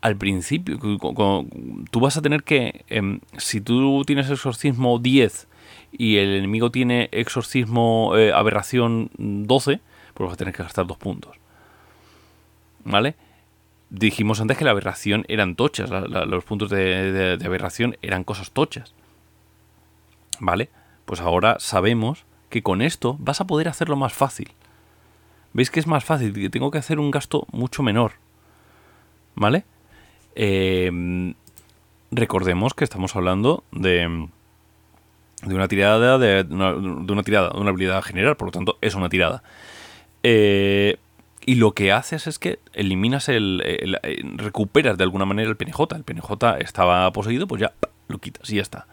al 0.01 0.17
principio, 0.17 0.79
tú 0.79 2.01
vas 2.01 2.17
a 2.17 2.23
tener 2.23 2.43
que, 2.43 2.85
em, 2.89 3.21
si 3.37 3.61
tú 3.61 4.05
tienes 4.07 4.31
exorcismo 4.31 4.99
10 4.99 5.49
y 5.93 6.17
el 6.17 6.35
enemigo 6.35 6.71
tiene 6.71 7.11
exorcismo 7.13 8.17
eh, 8.17 8.33
aberración 8.33 9.11
12, 9.19 9.81
pues 10.15 10.29
vas 10.29 10.35
a 10.35 10.37
tener 10.39 10.55
que 10.55 10.63
gastar 10.63 10.87
dos 10.87 10.97
puntos. 10.97 11.37
¿Vale? 12.85 13.17
Dijimos 13.91 14.41
antes 14.41 14.59
que 14.59 14.65
la 14.65 14.71
aberración 14.73 15.25
eran 15.29 15.55
tochas, 15.55 15.91
los 15.91 16.45
puntos 16.45 16.71
de, 16.71 17.39
aberración 17.45 17.97
eran 18.03 18.25
cosas 18.25 18.51
tochas. 18.51 18.95
¿Vale? 20.39 20.69
Pues 21.05 21.21
ahora 21.21 21.57
sabemos 21.61 22.25
que 22.51 22.63
con 22.63 22.83
esto 22.83 23.17
vas 23.19 23.41
a 23.41 23.47
poder 23.47 23.69
hacerlo 23.69 23.97
más 23.97 24.13
fácil. 24.13 24.51
¿Veis 25.53 25.71
que 25.71 25.81
es 25.81 25.87
más 25.87 26.05
fácil? 26.05 26.35
Que 26.35 26.51
tengo 26.51 26.71
que 26.71 26.79
hacer 26.79 26.99
un 26.99 27.11
gasto 27.11 27.47
mucho 27.51 27.83
menor. 27.83 28.13
¿Vale? 29.35 29.65
Em, 30.35 31.35
recordemos 32.11 32.75
que 32.75 32.85
estamos 32.85 33.17
hablando 33.17 33.65
de, 33.73 34.29
de 35.43 35.55
una 35.55 35.69
tirada 35.69 36.19
de, 36.19 36.45
de, 36.45 36.55
una, 36.55 37.23
tirada, 37.23 37.51
de 37.51 37.59
una 37.59 37.71
habilidad 37.71 38.03
general, 38.03 38.37
por 38.37 38.49
lo 38.49 38.53
tanto 38.53 38.79
es 38.83 38.95
una 38.95 39.09
tirada. 39.09 39.43
Eh, 40.23 40.99
y 41.47 41.55
lo 41.55 41.73
que 41.73 41.93
haces 41.93 42.27
es 42.27 42.41
que 42.41 42.59
eliminas 42.73 43.29
el, 43.29 43.63
eh, 43.65 44.21
recuperas 44.35 44.99
de 44.99 45.05
alguna 45.05 45.25
manera 45.25 45.49
el 45.49 45.57
PNJ. 45.57 45.95
El 45.95 46.03
PNJ 46.03 46.33
estaba 46.59 47.11
poseído, 47.13 47.47
pues 47.47 47.61
ya 47.61 47.73
lo 48.09 48.19
quitas 48.19 48.51
y 48.51 48.57
ya 48.57 48.63
está. 48.63 48.89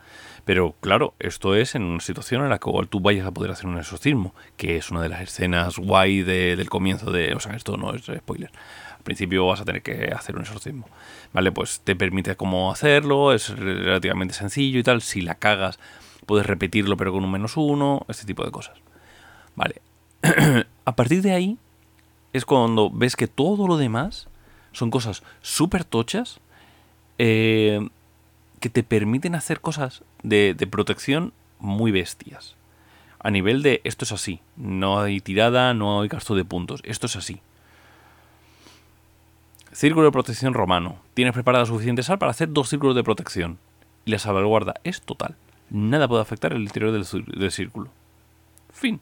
Pero 0.45 0.75
claro, 0.79 1.15
esto 1.17 1.55
es 1.55 1.73
en 1.73 1.81
una 1.81 1.99
situación 1.99 2.43
en 2.43 2.49
la 2.49 2.59
que 2.59 2.69
tú 2.89 2.99
vayas 2.99 3.25
a 3.25 3.31
poder 3.31 3.49
hacer 3.49 3.65
un 3.65 3.79
exorcismo, 3.79 4.35
que 4.55 4.77
es 4.77 4.91
una 4.91 5.01
de 5.01 5.09
las 5.09 5.21
escenas 5.21 5.77
guay 5.79 6.21
del 6.21 6.69
comienzo 6.69 7.11
de... 7.11 7.33
O 7.33 7.39
sea, 7.39 7.55
esto 7.55 7.75
no 7.75 7.95
es 7.95 8.03
spoiler. 8.03 8.51
Al 8.97 9.03
principio 9.03 9.47
vas 9.47 9.61
a 9.61 9.65
tener 9.65 9.81
que 9.81 10.11
hacer 10.15 10.35
un 10.35 10.41
exorcismo. 10.41 10.87
¿Vale? 11.33 11.51
Pues 11.51 11.81
te 11.83 11.95
permite 11.95 12.35
cómo 12.35 12.71
hacerlo, 12.71 13.33
es 13.33 13.49
relativamente 13.49 14.35
sencillo 14.35 14.77
y 14.77 14.83
tal. 14.83 15.01
Si 15.01 15.21
la 15.21 15.35
cagas, 15.35 15.79
puedes 16.27 16.45
repetirlo 16.45 16.97
pero 16.97 17.13
con 17.13 17.23
un 17.23 17.31
menos 17.31 17.57
uno, 17.57 18.05
este 18.09 18.25
tipo 18.25 18.45
de 18.45 18.51
cosas. 18.51 18.77
Vale. 19.55 19.81
a 20.85 20.95
partir 20.95 21.23
de 21.23 21.31
ahí 21.31 21.57
es 22.33 22.45
cuando 22.45 22.89
ves 22.89 23.15
que 23.15 23.27
todo 23.27 23.67
lo 23.67 23.77
demás 23.77 24.27
son 24.71 24.89
cosas 24.89 25.23
súper 25.41 25.85
tochas 25.85 26.39
eh, 27.19 27.87
que 28.59 28.69
te 28.69 28.83
permiten 28.83 29.35
hacer 29.35 29.61
cosas 29.61 30.03
de, 30.23 30.55
protección 30.69 31.31
muy 31.59 31.91
bestias. 31.91 32.55
A 33.19 33.29
nivel 33.29 33.61
de 33.61 33.81
esto 33.83 34.03
es 34.03 34.11
así, 34.11 34.41
no 34.57 34.99
hay 34.99 35.21
tirada, 35.21 35.73
no 35.73 36.01
hay 36.01 36.09
gasto 36.09 36.35
de 36.35 36.43
puntos, 36.43 36.81
esto 36.83 37.05
es 37.05 37.15
así. 37.15 37.39
Círculo 39.71 40.05
de 40.05 40.11
protección 40.11 40.53
romano. 40.53 40.97
Tienes 41.13 41.33
preparada 41.33 41.65
suficiente 41.65 42.03
sal 42.03 42.19
para 42.19 42.31
hacer 42.31 42.51
dos 42.51 42.69
círculos 42.69 42.95
de 42.95 43.03
protección. 43.03 43.57
Y 44.05 44.11
la 44.11 44.19
salvaguarda 44.19 44.75
es 44.83 45.01
total. 45.01 45.35
Nada 45.71 46.07
puede 46.07 46.21
afectar 46.21 46.53
el 46.53 46.61
interior 46.61 46.91
del, 46.91 47.05
del 47.25 47.51
círculo. 47.51 47.89
Fin. 48.71 48.99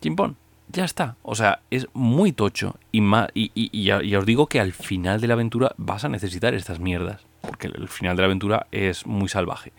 Chimpón 0.00 0.36
ya 0.68 0.84
está. 0.84 1.16
O 1.22 1.34
sea, 1.34 1.60
es 1.70 1.86
muy 1.92 2.32
tocho. 2.32 2.76
Y, 2.92 3.02
y, 3.34 3.84
ya, 3.84 3.98
os 4.18 4.26
digo 4.26 4.46
que 4.46 4.60
al 4.60 4.72
final 4.72 5.20
de 5.20 5.28
la 5.28 5.34
aventura 5.34 5.72
vas 5.76 6.04
a 6.04 6.08
necesitar 6.08 6.54
estas 6.54 6.80
mierdas. 6.80 7.22
Porque 7.40 7.68
el 7.68 7.88
final 7.88 8.16
de 8.16 8.22
la 8.22 8.26
aventura 8.26 8.66
es 8.72 9.06
muy 9.06 9.28
salvaje. 9.28 9.72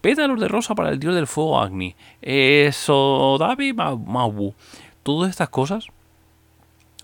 Pétalos 0.00 0.40
de 0.40 0.48
rosa 0.48 0.74
para 0.74 0.90
el 0.90 0.98
dios 0.98 1.14
del 1.14 1.26
fuego 1.26 1.60
Agni. 1.60 1.94
Eso, 2.22 3.36
Davi 3.38 3.72
Mabu. 3.72 4.54
Todas 5.02 5.30
estas 5.30 5.48
cosas 5.48 5.86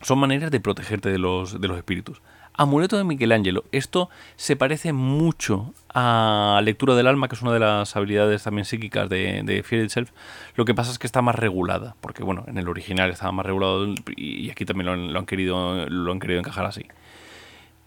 son 0.03 0.19
maneras 0.19 0.51
de 0.51 0.61
protegerte 0.61 1.11
de 1.11 1.19
los, 1.19 1.61
de 1.61 1.69
los 1.69 1.77
espíritus. 1.77 2.23
Amuleto 2.57 2.97
de 2.97 3.05
Michelangelo. 3.05 3.65
Esto 3.71 4.09
se 4.37 4.57
parece 4.57 4.93
mucho 4.93 5.75
a 5.93 6.61
Lectura 6.65 6.95
del 6.95 7.07
Alma, 7.07 7.29
que 7.29 7.35
es 7.35 7.43
una 7.43 7.53
de 7.53 7.61
las 7.61 7.97
habilidades 7.97 8.43
también 8.43 8.65
psíquicas 8.65 9.09
de, 9.09 9.43
de 9.45 9.63
Fear 9.63 9.85
Itself. 9.85 10.11
Lo 10.55 10.65
que 10.65 10.75
pasa 10.75 10.91
es 10.91 10.99
que 10.99 11.07
está 11.07 11.23
más 11.23 11.35
regulada, 11.35 11.97
porque 12.01 12.23
bueno, 12.23 12.45
en 12.47 12.57
el 12.59 12.69
original 12.69 13.11
estaba 13.11 13.33
más 13.33 13.45
regulado 13.45 13.95
y 14.17 14.51
aquí 14.51 14.65
también 14.65 15.13
lo 15.13 15.19
han, 15.19 15.27
querido, 15.27 15.87
lo 15.89 16.13
han 16.13 16.21
querido 16.21 16.41
encajar 16.41 16.65
así. 16.65 16.87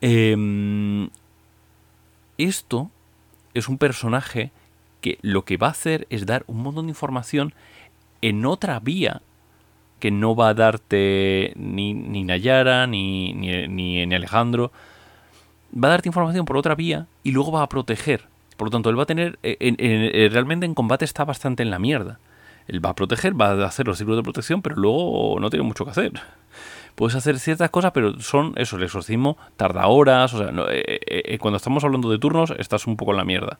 Em, 0.01 1.09
esto 2.37 2.91
es 3.53 3.67
un 3.67 3.77
personaje 3.77 4.51
que 5.01 5.17
lo 5.21 5.45
que 5.45 5.57
va 5.57 5.67
a 5.67 5.71
hacer 5.71 6.07
es 6.09 6.25
dar 6.25 6.43
un 6.47 6.61
montón 6.61 6.85
de 6.85 6.91
información 6.91 7.53
en 8.21 8.45
otra 8.45 8.79
vía 8.79 9.21
que 9.99 10.11
no 10.11 10.35
va 10.35 10.49
a 10.49 10.53
darte 10.53 11.53
ni, 11.55 11.93
ni 11.93 12.23
Nayara, 12.23 12.87
ni, 12.87 13.33
ni, 13.33 13.67
ni, 13.67 14.15
Alejandro. 14.15 14.71
Va 15.71 15.89
a 15.89 15.91
darte 15.91 16.09
información 16.09 16.45
por 16.45 16.57
otra 16.57 16.75
vía 16.75 17.07
y 17.23 17.31
luego 17.31 17.51
va 17.51 17.63
a 17.63 17.69
proteger. 17.69 18.27
Por 18.57 18.67
lo 18.67 18.71
tanto, 18.71 18.89
él 18.89 18.97
va 18.97 19.03
a 19.03 19.07
tener. 19.07 19.37
Eh, 19.43 19.57
eh, 19.59 20.29
realmente 20.31 20.65
en 20.65 20.73
combate 20.73 21.05
está 21.05 21.25
bastante 21.25 21.63
en 21.63 21.69
la 21.69 21.79
mierda. 21.79 22.19
Él 22.67 22.83
va 22.83 22.89
a 22.89 22.95
proteger, 22.95 23.39
va 23.39 23.51
a 23.51 23.65
hacer 23.65 23.87
los 23.87 23.97
ciclos 23.97 24.17
de 24.17 24.23
protección, 24.23 24.61
pero 24.61 24.75
luego 24.75 25.39
no 25.39 25.49
tiene 25.49 25.63
mucho 25.63 25.85
que 25.85 25.91
hacer. 25.91 26.11
Puedes 26.95 27.15
hacer 27.15 27.39
ciertas 27.39 27.69
cosas, 27.69 27.91
pero 27.93 28.19
son 28.19 28.53
eso, 28.57 28.77
el 28.77 28.83
exorcismo 28.83 29.37
tarda 29.57 29.87
horas. 29.87 30.33
O 30.33 30.37
sea, 30.39 30.51
eh, 30.71 31.37
cuando 31.39 31.57
estamos 31.57 31.83
hablando 31.83 32.09
de 32.09 32.19
turnos, 32.19 32.53
estás 32.57 32.87
un 32.87 32.97
poco 32.97 33.11
en 33.11 33.17
la 33.17 33.25
mierda. 33.25 33.59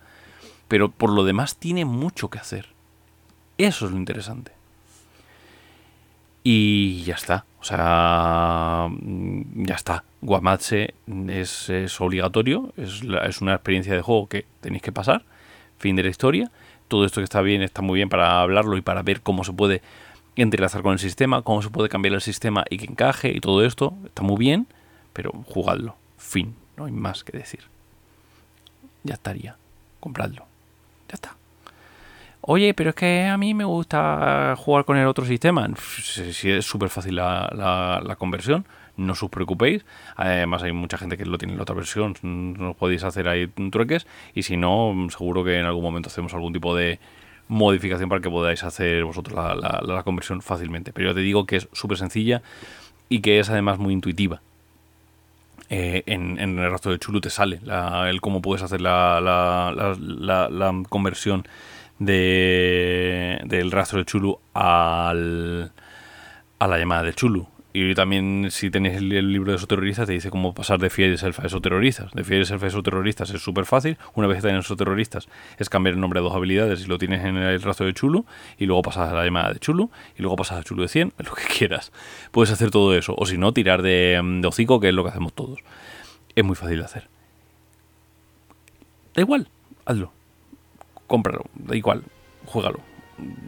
Pero 0.68 0.92
por 0.92 1.12
lo 1.12 1.24
demás, 1.24 1.58
tiene 1.58 1.86
mucho 1.86 2.30
que 2.30 2.40
hacer. 2.40 2.68
Eso 3.58 3.86
es 3.86 3.92
lo 3.92 3.98
interesante. 3.98 4.59
Y 6.44 7.04
ya 7.04 7.16
está. 7.16 7.46
O 7.60 7.64
sea, 7.64 8.88
mm, 8.90 9.66
ya 9.66 9.76
está. 9.76 10.04
Guamatse 10.22 10.94
es, 11.28 12.02
obligatorio, 12.02 12.74
es, 12.78 13.02
es, 13.24 13.42
una 13.42 13.54
experiencia 13.54 13.94
de 13.94 14.02
juego 14.02 14.28
que 14.28 14.46
tenéis 14.62 14.82
que 14.82 14.92
pasar. 14.92 15.24
Fin 15.78 15.96
de 15.96 16.04
la 16.04 16.10
historia. 16.10 16.52
Todo 16.88 17.06
esto 17.06 17.22
que 17.22 17.26
está 17.26 17.42
bien, 17.42 17.62
está 17.62 17.82
muy 17.82 17.96
bien 17.96 18.10
para 18.10 18.42
hablarlo 18.42 18.78
y 18.78 18.82
para 18.82 19.04
ver 19.04 19.22
cómo 19.22 19.44
se 19.44 19.54
puede 19.54 19.82
entrelazar 20.36 20.82
con 20.82 20.94
el 20.94 21.00
sistema, 21.00 21.42
cómo 21.42 21.62
se 21.62 21.70
puede 21.70 21.90
cambiar 21.90 22.16
el 22.16 22.22
sistema 22.22 22.64
y 22.70 22.78
que 22.78 22.86
encaje 22.86 23.32
y 23.32 23.40
todo 23.40 23.64
esto. 23.64 23.94
Está 24.06 24.24
muy 24.24 24.38
bien, 24.38 24.68
pero 25.14 25.32
jugadlo. 25.46 25.96
Fin. 26.18 26.56
No 26.78 26.86
hay 26.86 26.92
más 26.92 27.24
que 27.24 27.38
decir. 27.38 27.62
Ya 29.04 29.16
estaría. 29.16 29.58
Compradlo. 30.00 30.46
Ya 31.10 31.16
está. 31.16 31.39
Oye, 32.42 32.74
pero 32.74 32.92
es 32.92 32.96
que 32.96 33.26
a 33.26 33.38
mí 33.38 33.54
me 33.54 33.66
gusta 33.66 34.56
jugar 34.58 34.86
con 34.86 34.98
el 34.98 35.08
otro 35.08 35.26
sistema. 35.26 35.70
Si 35.78 36.50
es 36.50 36.66
súper 36.66 36.90
fácil 36.90 37.16
la, 37.16 38.02
la, 38.06 38.16
conversión, 38.16 38.66
no 38.98 39.14
os 39.14 39.30
preocupéis. 39.30 39.86
Además, 40.16 40.64
hay 40.64 40.72
mucha 40.72 40.98
gente 40.98 41.18
que 41.18 41.26
lo 41.26 41.38
tiene 41.38 41.54
en 41.54 41.58
la 41.58 41.64
otra 41.64 41.76
versión. 41.76 42.16
No 42.22 42.74
podéis 42.74 43.04
hacer 43.04 43.28
ahí 43.28 43.48
trueques. 43.72 44.08
Y 44.34 44.44
si 44.44 44.58
no, 44.58 44.96
seguro 45.10 45.44
que 45.44 45.60
en 45.60 45.66
algún 45.66 45.84
momento 45.84 46.08
hacemos 46.08 46.34
algún 46.34 46.54
tipo 46.54 46.76
de 46.76 47.00
modificación 47.50 48.10
para 48.10 48.22
que 48.22 48.30
podáis 48.30 48.64
hacer 48.64 49.04
vosotros 49.04 49.36
la, 49.36 49.82
la 49.84 50.04
conversión 50.04 50.42
fácilmente. 50.42 50.94
Pero 50.94 51.10
yo 51.10 51.16
te 51.16 51.22
digo 51.22 51.46
que 51.46 51.58
es 51.58 51.68
súper 51.74 51.98
sencilla 51.98 52.42
y 53.10 53.20
que 53.22 53.40
es 53.40 53.50
además 53.50 53.80
muy 53.80 53.94
intuitiva. 53.94 54.42
Eh, 55.72 56.04
en, 56.08 56.40
el 56.40 56.72
rastro 56.72 56.92
de 56.92 56.98
Chulu 56.98 57.22
te 57.22 57.30
sale 57.30 57.60
el 58.08 58.22
cómo 58.22 58.42
puedes 58.42 58.64
hacer 58.64 58.82
la, 58.82 59.22
la, 59.22 60.84
conversión 60.90 61.48
de, 62.00 63.42
del 63.46 63.72
rastro 63.72 64.00
de 64.00 64.06
Chulu 64.06 64.40
al, 64.54 65.72
a 66.58 66.68
la 66.68 66.78
llamada 66.78 67.04
de 67.04 67.14
Chulu. 67.14 67.48
Y 67.72 67.94
también, 67.94 68.48
si 68.50 68.72
tenéis 68.72 68.98
el, 68.98 69.32
libro 69.32 69.52
de 69.52 69.58
esos 69.58 69.68
terroristas, 69.68 70.08
te 70.08 70.14
dice 70.14 70.32
cómo 70.32 70.56
pasar 70.56 70.80
de 70.80 70.90
Fiel 70.90 71.20
Self 71.20 71.40
a 71.40 71.62
terroristas. 71.62 72.12
De 72.14 72.24
Fiel 72.24 72.46
Self 72.48 72.64
a 72.64 72.68
esos 72.68 72.82
terroristas 72.82 73.30
es 73.30 73.44
súper 73.44 73.66
fácil. 73.66 73.98
Una 74.16 74.28
vez 74.28 74.38
que 74.38 74.48
tienes 74.48 74.66
esos 74.66 74.76
terroristas, 74.76 75.30
es 75.60 75.70
cambiar 75.70 75.94
el 75.94 76.02
nombre 76.02 76.20
a 76.20 76.24
dos 76.24 76.34
habilidades 76.34 76.82
y 76.82 76.88
lo 76.88 76.98
tienes 76.98 77.24
en 77.24 77.38
el 77.38 77.62
rastro 77.62 77.86
de 77.86 77.94
Chulu. 77.94 78.26
Y 78.58 78.66
luego 78.66 78.82
pasas 78.82 79.12
a 79.12 79.14
la 79.14 79.24
llamada 79.24 79.54
de 79.54 79.60
Chulu. 79.60 79.92
Y 80.18 80.24
luego 80.24 80.36
pasas 80.36 80.60
a 80.60 80.64
Chulu 80.64 80.82
de 80.82 80.88
100, 80.88 81.14
lo 81.20 81.34
que 81.36 81.44
quieras. 81.44 81.92
Puedes 82.32 82.52
hacer 82.52 82.72
todo 82.72 82.96
eso. 82.98 83.14
O 83.16 83.28
si 83.28 83.38
no, 83.38 83.54
tirar 83.54 83.84
de, 83.84 84.20
de 84.42 84.48
hocico, 84.48 84.80
que 84.80 84.90
es 84.90 84.94
lo 84.96 85.04
que 85.04 85.12
hacemos 85.12 85.34
todos. 85.34 85.60
Es 86.36 86.44
muy 86.44 86.56
fácil 86.56 86.80
de 86.80 86.86
hacer. 86.86 87.08
Da 89.14 89.22
igual, 89.22 89.48
hazlo. 89.86 90.19
Cómpralo, 91.10 91.44
da 91.56 91.76
igual, 91.76 92.04
juégalo 92.46 92.80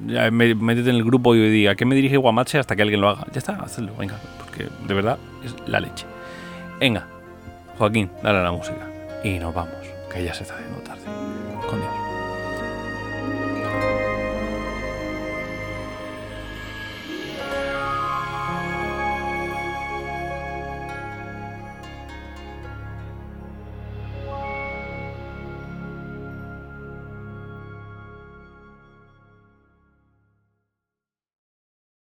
ya 0.07 0.31
métete 0.31 0.89
en 0.89 0.95
el 0.95 1.03
grupo 1.03 1.35
y 1.35 1.49
diga 1.49 1.75
que 1.75 1.85
me 1.85 1.95
dirige 1.95 2.17
Guamache 2.17 2.59
hasta 2.59 2.75
que 2.75 2.81
alguien 2.81 3.01
lo 3.01 3.09
haga. 3.09 3.25
Ya 3.31 3.39
está, 3.39 3.55
hazlo, 3.55 3.95
venga, 3.95 4.15
porque 4.39 4.67
de 4.87 4.93
verdad 4.93 5.17
es 5.43 5.55
la 5.67 5.79
leche. 5.79 6.05
Venga, 6.79 7.07
Joaquín, 7.77 8.09
dale 8.23 8.39
a 8.39 8.43
la 8.43 8.51
música. 8.51 8.87
Y 9.23 9.39
nos 9.39 9.53
vamos, 9.53 9.75
que 10.11 10.23
ya 10.23 10.33
se 10.33 10.43
está 10.43 10.55
haciendo 10.55 10.79
tarde. 10.79 11.00